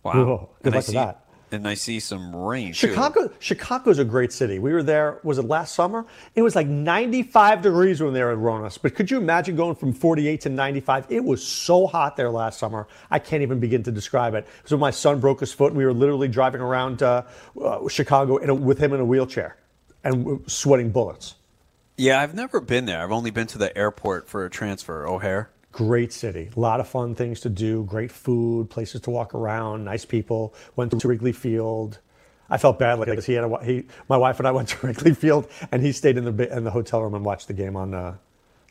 [0.03, 1.26] Wow, Whoa, good and I luck with see, that.
[1.51, 2.67] And I see some rain.
[2.73, 2.89] too.
[2.89, 4.59] Chicago, Chicago's a great city.
[4.59, 5.19] We were there.
[5.23, 6.05] Was it last summer?
[6.35, 8.77] It was like 95 degrees when they were in Ronis.
[8.81, 11.05] But could you imagine going from 48 to 95?
[11.09, 12.87] It was so hot there last summer.
[13.09, 14.45] I can't even begin to describe it.
[14.65, 17.23] So my son broke his foot, And we were literally driving around uh,
[17.61, 19.55] uh, Chicago in a, with him in a wheelchair
[20.03, 21.35] and sweating bullets.
[21.97, 23.01] Yeah, I've never been there.
[23.01, 25.49] I've only been to the airport for a transfer, O'Hare.
[25.77, 26.49] Great city.
[26.55, 27.83] A lot of fun things to do.
[27.83, 30.55] Great food, places to walk around, nice people.
[30.75, 31.99] Went to Wrigley Field.
[32.49, 35.13] I felt badly because he had a, he, my wife and I went to Wrigley
[35.13, 37.93] Field, and he stayed in the in the hotel room and watched the game on.
[37.93, 38.15] Uh,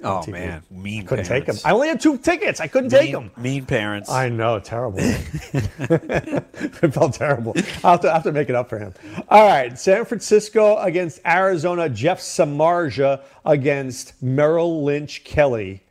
[0.05, 0.33] on Oh TV.
[0.33, 1.57] man, mean couldn't take him.
[1.65, 2.61] I only had two tickets.
[2.61, 3.31] I couldn't take him.
[3.39, 4.11] Mean parents.
[4.11, 4.99] I know, terrible.
[5.01, 7.55] it felt terrible.
[7.83, 8.93] I'll have, to, I'll have to make it up for him.
[9.29, 11.89] All right, San Francisco against Arizona.
[11.89, 15.83] Jeff Samardzija against Merrill Lynch Kelly.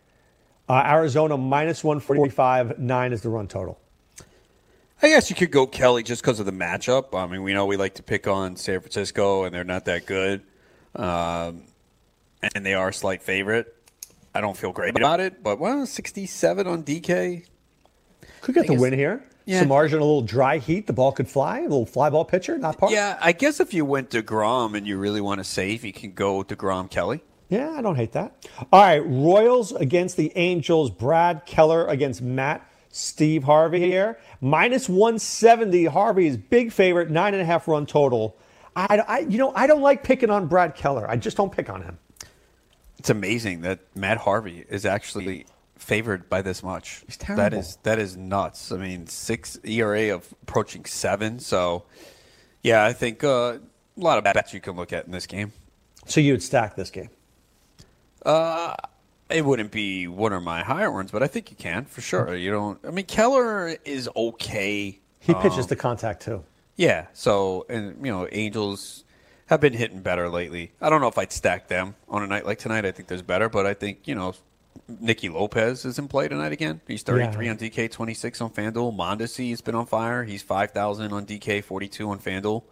[0.68, 2.80] Uh, Arizona minus 145.
[2.80, 3.80] Nine is the run total.
[5.02, 7.14] I guess you could go Kelly just because of the matchup.
[7.14, 10.06] I mean, we know we like to pick on San Francisco, and they're not that
[10.06, 10.42] good,
[10.96, 11.64] um,
[12.42, 13.72] and they are a slight favorite.
[14.34, 17.46] I don't feel great about it, but well, sixty-seven on DK.
[18.42, 19.24] Could get the win here.
[19.46, 19.64] Yeah.
[19.64, 20.88] Samardzija in a little dry heat.
[20.88, 21.60] The ball could fly.
[21.60, 22.92] A little fly ball pitcher, not part.
[22.92, 26.14] Yeah, I guess if you went Degrom and you really want to save, you can
[26.14, 27.24] go Degrom Kelly.
[27.50, 28.48] Yeah, I don't hate that.
[28.72, 30.90] All right, Royals against the Angels.
[30.90, 34.18] Brad Keller against Matt Steve Harvey here.
[34.42, 35.86] Minus 170.
[35.86, 38.38] Harvey is big favorite, nine and a half run total.
[38.76, 41.10] I, I, you know, I don't like picking on Brad Keller.
[41.10, 41.98] I just don't pick on him.
[42.98, 45.46] It's amazing that Matt Harvey is actually
[45.78, 47.04] favored by this much.
[47.06, 47.44] He's terrible.
[47.44, 48.72] That is that is nuts.
[48.72, 51.40] I mean, six ERA of approaching seven.
[51.40, 51.84] So,
[52.64, 53.60] yeah, I think uh, a
[53.96, 55.52] lot of bets you can look at in this game.
[56.08, 57.10] So you would stack this game.
[58.26, 58.74] Uh,
[59.30, 62.36] it wouldn't be one of my higher ones, but I think you can for sure.
[62.36, 62.80] You don't.
[62.86, 65.00] I mean, Keller is okay.
[65.20, 66.44] He pitches Um, to contact too.
[66.76, 67.08] Yeah.
[67.14, 69.04] So, and you know, Angels
[69.48, 70.72] have been hitting better lately.
[70.82, 72.86] I don't know if I'd stack them on a night like tonight.
[72.86, 74.34] I think there's better, but I think you know,
[75.00, 76.82] Nicky Lopez is in play tonight again.
[76.88, 77.52] He's 33 Yeah.
[77.52, 78.96] on DK, 26 on FanDuel.
[78.96, 80.24] Mondesi has been on fire.
[80.24, 82.64] He's 5,000 on DK, 42 on FanDuel.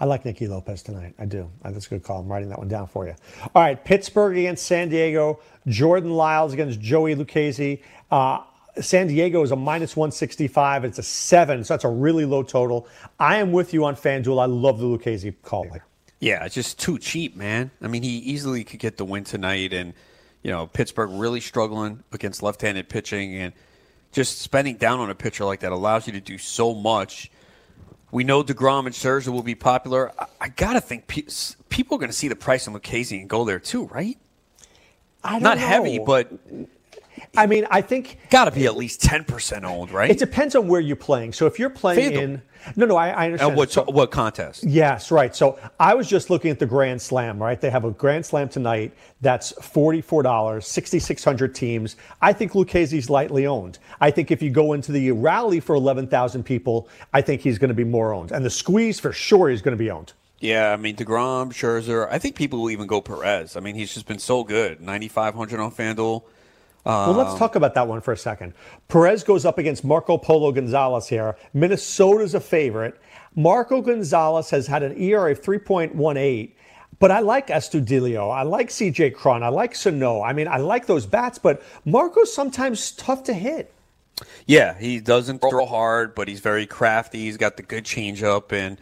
[0.00, 1.14] I like Nicky Lopez tonight.
[1.18, 1.50] I do.
[1.62, 2.20] That's a good call.
[2.20, 3.14] I'm writing that one down for you.
[3.54, 5.40] All right, Pittsburgh against San Diego.
[5.66, 7.82] Jordan Lyles against Joey Lucchesi.
[8.10, 8.42] Uh,
[8.80, 10.84] San Diego is a minus 165.
[10.84, 12.86] It's a seven, so that's a really low total.
[13.18, 14.40] I am with you on FanDuel.
[14.40, 15.66] I love the Lucchesi call.
[16.20, 17.70] Yeah, it's just too cheap, man.
[17.82, 19.94] I mean, he easily could get the win tonight, and
[20.42, 23.52] you know, Pittsburgh really struggling against left-handed pitching, and
[24.12, 27.30] just spending down on a pitcher like that allows you to do so much.
[28.10, 30.12] We know Degrom and Scherzer will be popular.
[30.18, 31.26] I, I gotta think pe-
[31.68, 34.16] people are going to see the price on Lucchesi and go there too, right?
[35.22, 35.66] I don't Not know.
[35.66, 36.30] heavy, but
[37.36, 40.10] I mean, I think got to be at least ten percent owned, right?
[40.10, 41.32] It depends on where you're playing.
[41.32, 42.22] So if you're playing FanDuel.
[42.22, 42.42] in,
[42.76, 43.50] no, no, I, I understand.
[43.50, 44.64] And what So- what contest?
[44.64, 45.34] Yes, right.
[45.34, 47.60] So I was just looking at the Grand Slam, right?
[47.60, 51.96] They have a Grand Slam tonight that's $44, 6,600 teams.
[52.20, 53.78] I think Lucchesi's lightly owned.
[54.00, 57.68] I think if you go into the rally for 11,000 people, I think he's going
[57.68, 58.32] to be more owned.
[58.32, 60.12] And the squeeze, for sure, is going to be owned.
[60.40, 62.06] Yeah, I mean Degrom, Scherzer.
[62.10, 63.56] I think people will even go Perez.
[63.56, 64.80] I mean, he's just been so good.
[64.80, 66.22] Ninety five hundred on FanDuel.
[66.84, 68.54] Well, let's um, talk about that one for a second.
[68.88, 71.36] Perez goes up against Marco Polo Gonzalez here.
[71.52, 72.98] Minnesota's a favorite.
[73.34, 76.52] Marco Gonzalez has had an ERA of 3.18,
[76.98, 78.34] but I like Astudillo.
[78.34, 79.42] I like CJ Cron.
[79.42, 80.22] I like Sano.
[80.22, 83.72] I mean, I like those bats, but Marco's sometimes tough to hit.
[84.46, 87.20] Yeah, he doesn't throw hard, but he's very crafty.
[87.20, 88.78] He's got the good changeup, and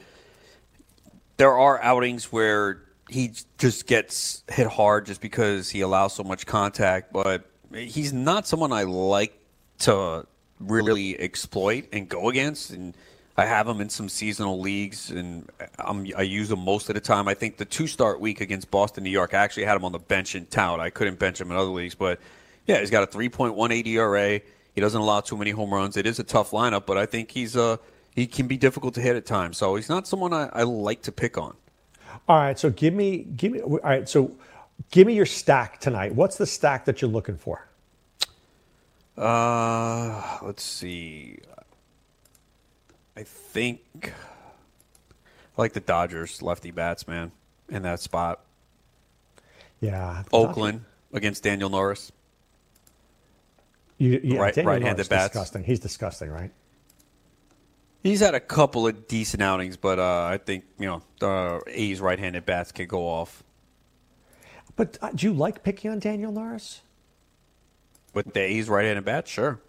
[1.36, 6.46] there are outings where he just gets hit hard just because he allows so much
[6.46, 7.12] contact.
[7.12, 9.38] But he's not someone I like
[9.80, 10.26] to
[10.60, 12.70] really exploit and go against.
[12.70, 12.94] And
[13.36, 17.00] I have him in some seasonal leagues, and I'm, I use him most of the
[17.00, 17.28] time.
[17.28, 19.92] I think the two start week against Boston, New York, I actually had him on
[19.92, 20.80] the bench in town.
[20.80, 22.18] I couldn't bench him in other leagues, but
[22.66, 24.40] yeah, he's got a 3.18 ERA.
[24.74, 25.96] He doesn't allow too many home runs.
[25.96, 27.76] It is a tough lineup, but I think he's uh,
[28.14, 29.58] he can be difficult to hit at times.
[29.58, 31.54] So he's not someone I, I like to pick on.
[32.28, 33.60] All right, so give me, give me.
[33.60, 34.32] All right, so
[34.90, 36.14] give me your stack tonight.
[36.14, 37.66] What's the stack that you're looking for?
[39.16, 41.38] Uh, let's see.
[43.16, 43.80] I think
[45.56, 47.32] I like the Dodgers lefty bats, man,
[47.70, 48.40] in that spot.
[49.80, 52.12] Yeah, Oakland against Daniel Norris.
[53.98, 55.32] You, yeah, Right- Daniel right-handed Norris, bats.
[55.32, 55.64] Disgusting.
[55.64, 56.50] He's disgusting, right?
[58.02, 62.00] He's had a couple of decent outings, but uh, I think you know the A's
[62.00, 63.42] right-handed bats can go off.
[64.76, 66.82] But uh, do you like picking on Daniel Norris?
[68.14, 69.60] With the A's right-handed bat, sure.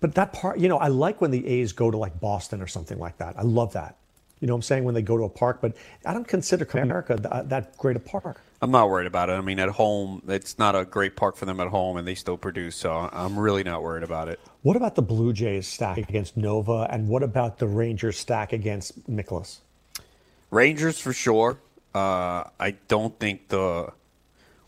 [0.00, 2.66] But that part, you know, I like when the A's go to like Boston or
[2.66, 3.38] something like that.
[3.38, 3.96] I love that.
[4.40, 4.84] You know what I'm saying?
[4.84, 5.74] When they go to a park, but
[6.04, 8.42] I don't consider America that, that great a park.
[8.60, 9.32] I'm not worried about it.
[9.32, 12.14] I mean, at home, it's not a great park for them at home, and they
[12.14, 12.76] still produce.
[12.76, 14.40] So I'm really not worried about it.
[14.62, 19.08] What about the Blue Jays stack against Nova, and what about the Rangers stack against
[19.10, 19.60] Mikolas?
[20.50, 21.58] Rangers for sure.
[21.94, 23.92] Uh, I don't think the.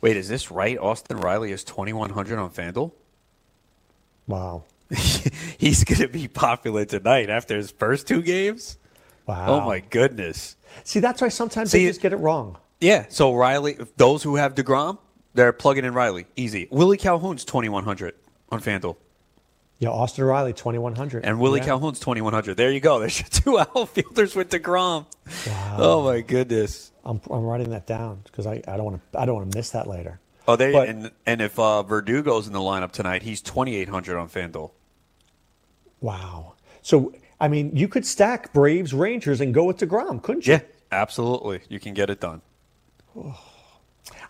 [0.06, 0.78] Wait, is this right?
[0.78, 2.92] Austin Riley is 2,100 on FanDuel.
[4.28, 4.62] Wow.
[5.58, 8.78] He's going to be popular tonight after his first two games.
[9.26, 9.46] Wow.
[9.48, 10.54] Oh my goodness.
[10.84, 12.56] See, that's why sometimes See, they just get it wrong.
[12.80, 13.06] Yeah.
[13.08, 14.98] So Riley, those who have Degrom,
[15.34, 16.26] they're plugging in Riley.
[16.36, 16.68] Easy.
[16.70, 18.14] Willie Calhoun's 2,100
[18.50, 18.94] on FanDuel.
[19.78, 21.24] Yeah, Austin Riley, 2,100.
[21.24, 21.66] And Willie yeah.
[21.66, 22.56] Calhoun's 2,100.
[22.56, 22.98] There you go.
[23.00, 25.06] There's your two outfielders with Degrom.
[25.46, 25.76] Wow.
[25.78, 26.92] Oh my goodness.
[27.04, 29.58] I'm, I'm writing that down because I, I don't want to I don't want to
[29.58, 30.18] miss that later.
[30.48, 34.28] Oh, they But- and and if uh, Verdugo's in the lineup tonight, he's 2,800 on
[34.28, 34.70] FanDuel.
[36.00, 36.54] Wow.
[36.82, 40.54] So I mean, you could stack Braves, Rangers, and go with Degrom, couldn't you?
[40.54, 40.60] Yeah,
[40.90, 41.60] absolutely.
[41.68, 42.40] You can get it done.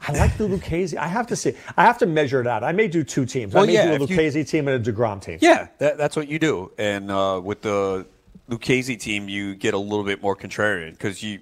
[0.08, 0.96] I like the Lucchesi.
[0.96, 1.54] I have to see.
[1.76, 2.62] I have to measure it out.
[2.64, 3.54] I may do two teams.
[3.54, 5.38] I Well, may yeah, do a if you- Lucchesi team and a Degrom team.
[5.40, 6.72] Yeah, that, that's what you do.
[6.78, 8.06] And uh, with the
[8.50, 11.40] Lucchesi team, you get a little bit more contrarian because you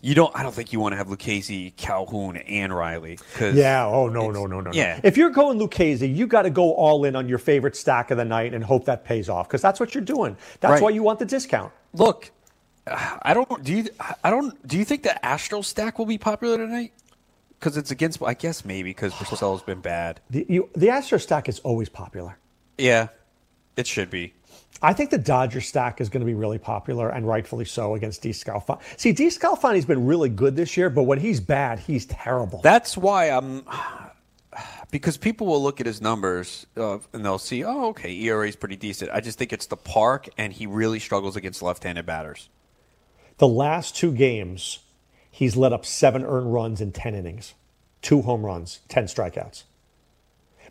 [0.00, 0.34] you don't.
[0.34, 3.18] I don't think you want to have Lucchesi, Calhoun, and Riley.
[3.40, 3.84] Yeah.
[3.86, 4.70] Oh no no no no.
[4.70, 4.70] no.
[4.72, 5.00] Yeah.
[5.02, 8.16] If you're going Lucchesi, you got to go all in on your favorite stack of
[8.16, 10.36] the night and hope that pays off because that's what you're doing.
[10.60, 10.82] That's Right.
[10.82, 11.72] why you want the discount.
[11.92, 12.30] Look,
[12.86, 13.62] I don't.
[13.62, 13.88] Do you?
[14.24, 14.66] I don't.
[14.66, 16.92] Do you think the Astro stack will be popular tonight?
[17.58, 18.22] Because it's against.
[18.22, 20.20] I guess maybe because Porcello's been bad.
[20.30, 22.38] The, you, the Astro stack is always popular.
[22.76, 23.08] Yeah,
[23.76, 24.34] it should be.
[24.80, 28.22] I think the Dodger stack is going to be really popular and rightfully so against
[28.22, 28.80] DeSclafani.
[28.96, 32.60] See, DeSclafani's been really good this year, but when he's bad, he's terrible.
[32.62, 33.64] That's why I'm.
[34.90, 38.56] Because people will look at his numbers uh, and they'll see, oh, okay, ERA is
[38.56, 39.10] pretty decent.
[39.12, 42.48] I just think it's the park, and he really struggles against left-handed batters.
[43.36, 44.78] The last two games,
[45.38, 47.54] he's let up seven earned runs in ten innings,
[48.02, 49.62] two home runs, ten strikeouts.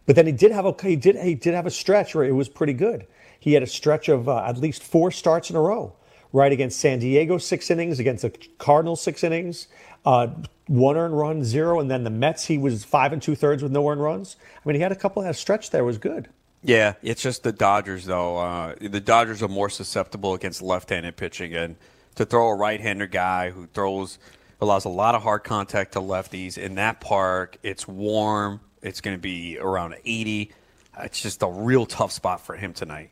[0.05, 2.33] But then he did have a he did he did have a stretch where it
[2.33, 3.07] was pretty good.
[3.39, 5.93] He had a stretch of uh, at least four starts in a row,
[6.33, 9.69] right against San Diego six innings, against the Cardinals six innings,
[10.05, 10.27] uh,
[10.67, 13.71] one earned run, zero, and then the Mets he was five and two thirds with
[13.71, 14.35] no earned runs.
[14.53, 16.27] I mean, he had a couple of stretch there was good.
[16.61, 18.37] Yeah, it's just the Dodgers, though.
[18.37, 21.77] Uh, the Dodgers are more susceptible against left-handed pitching, and
[22.15, 24.17] to throw a right-hander guy who throws
[24.59, 27.57] allows a lot of hard contact to lefties in that park.
[27.63, 28.59] It's warm.
[28.81, 30.51] It's going to be around 80.
[30.99, 33.11] It's just a real tough spot for him tonight.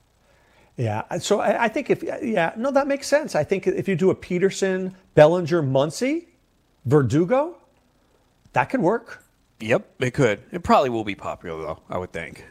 [0.78, 3.34] Yeah, uh, so I, I think if uh, yeah, no, that makes sense.
[3.34, 6.28] I think if you do a Pederson, Bellinger, Muncy,
[6.86, 7.58] Verdugo,
[8.54, 9.24] that could work.
[9.62, 10.42] Yep, it could.
[10.52, 11.80] It probably will be popular, though.
[11.90, 12.46] I would think.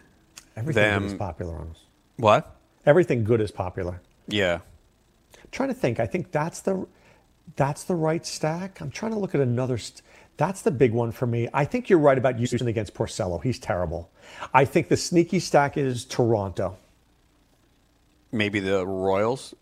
[0.56, 1.04] Everything them.
[1.04, 1.76] is popular on us.
[2.16, 2.56] What?
[2.86, 4.00] Everything good is popular.
[4.26, 4.60] Yeah.
[5.36, 6.00] I'm trying to think.
[6.00, 6.86] I think that's the
[7.56, 8.80] that's the right stack.
[8.80, 9.78] I'm trying to look at another.
[9.78, 10.02] St-
[10.36, 11.48] that's the big one for me.
[11.54, 13.40] I think you're right about Houston against Porcello.
[13.42, 14.10] He's terrible.
[14.52, 16.76] I think the sneaky stack is Toronto
[18.32, 19.54] Maybe the Royals.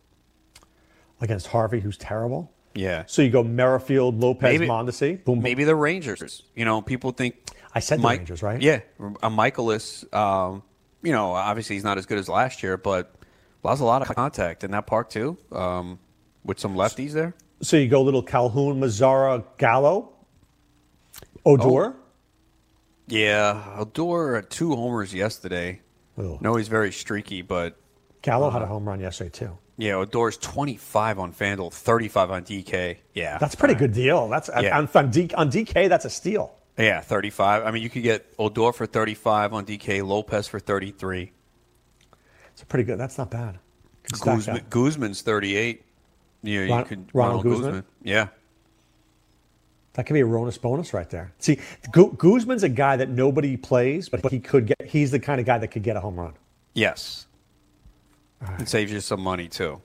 [1.21, 2.51] against Harvey, who's terrible.
[2.75, 3.05] Yeah.
[3.07, 5.23] So you go Merrifield, Lopez, Maybe- Mondesi.
[5.25, 5.43] Boom, boom.
[5.43, 6.43] Maybe the Rangers.
[6.57, 7.37] You know, people think
[7.75, 8.61] I said the Rangers, right?
[8.63, 8.81] Yeah,
[9.23, 10.11] a Mikolas.
[10.15, 10.63] Um,
[11.03, 13.15] you know, obviously he's not as good as last year, but
[13.63, 15.37] allows a lot of contact in that park too.
[15.53, 15.99] Um,
[16.45, 17.35] with some lefties there.
[17.63, 20.13] So you go little Calhoun, Mazara, Gallo,
[21.47, 21.65] Odor.
[21.65, 21.97] Oh.
[23.07, 25.81] Yeah, Odor had two homers yesterday.
[26.17, 27.77] No, he's very streaky, but
[28.21, 29.59] Gallo had a uh, home run yesterday too.
[29.77, 32.99] yeah, Odor's twenty five on Fanduel, thirty five on DK.
[33.15, 34.29] Yeah, That's a pretty good deal.
[34.29, 34.79] That's Yeah.
[34.79, 35.89] on, on, D, on DK.
[35.89, 36.55] That's a steal.
[36.79, 37.65] Yeah, 35.
[37.67, 41.31] I mean, you could get Odor for 35 on DK, Lopez for 33.
[42.53, 42.99] It's a pretty good.
[42.99, 43.59] That's not bad.
[44.21, 44.65] Guzman.
[44.71, 45.85] Guzman's 38.
[46.43, 47.85] Yeah, Ron- you could Ronald Guzman?
[48.03, 48.29] Yeah.
[49.95, 51.33] That could be a bonus bonus right there.
[51.39, 51.59] See,
[51.91, 54.81] Gu- Guzman's a guy that nobody plays, but he could get.
[54.87, 56.33] He's the kind of guy that could get a home run.
[56.75, 57.27] Yes.
[58.59, 59.81] It saves you some money too.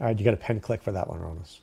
[0.00, 1.58] All right, you got a pen click for that one, Ronis.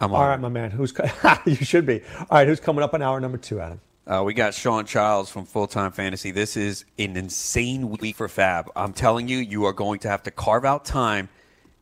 [0.00, 0.70] I'm All right, my man.
[0.70, 0.94] Who's
[1.46, 2.00] you should be.
[2.18, 3.80] All right, who's coming up on hour number two, Adam?
[4.06, 6.30] Uh, we got Shawn Childs from Full Time Fantasy.
[6.30, 8.68] This is an insane week for FAAB.
[8.74, 11.28] I'm telling you, you are going to have to carve out time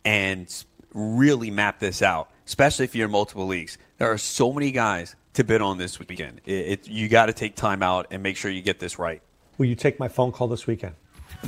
[0.04, 0.64] and
[0.94, 3.78] really map this out, especially if you're in multiple leagues.
[3.98, 6.40] There are so many guys to bid on this weekend.
[6.44, 9.22] It, it, you got to take time out and make sure you get this right.
[9.58, 10.94] Will you take my phone call this weekend?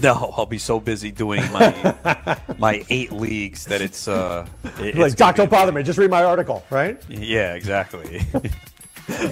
[0.01, 4.47] No, I'll be so busy doing my my eight leagues that it's uh,
[4.79, 5.83] it- like, Doc, don't bother me.
[5.83, 7.03] Just read my article, right?
[7.09, 8.21] yeah, exactly.
[8.35, 8.41] all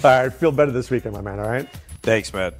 [0.03, 1.39] right, feel better this weekend, my man.
[1.39, 1.69] All right.
[2.03, 2.53] Thanks, man.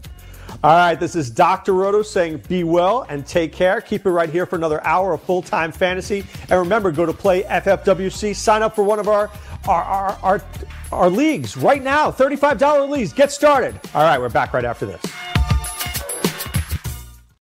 [0.63, 1.73] All right, this is Dr.
[1.73, 3.81] Roto saying be well and take care.
[3.81, 6.25] Keep it right here for another hour of full time fantasy.
[6.51, 9.31] And remember, go to play FFWC, sign up for one of our
[9.69, 10.43] our, our, our,
[10.93, 13.13] our leagues right now $35 leagues.
[13.13, 13.79] Get started.
[13.95, 15.30] All right, we're back right after this.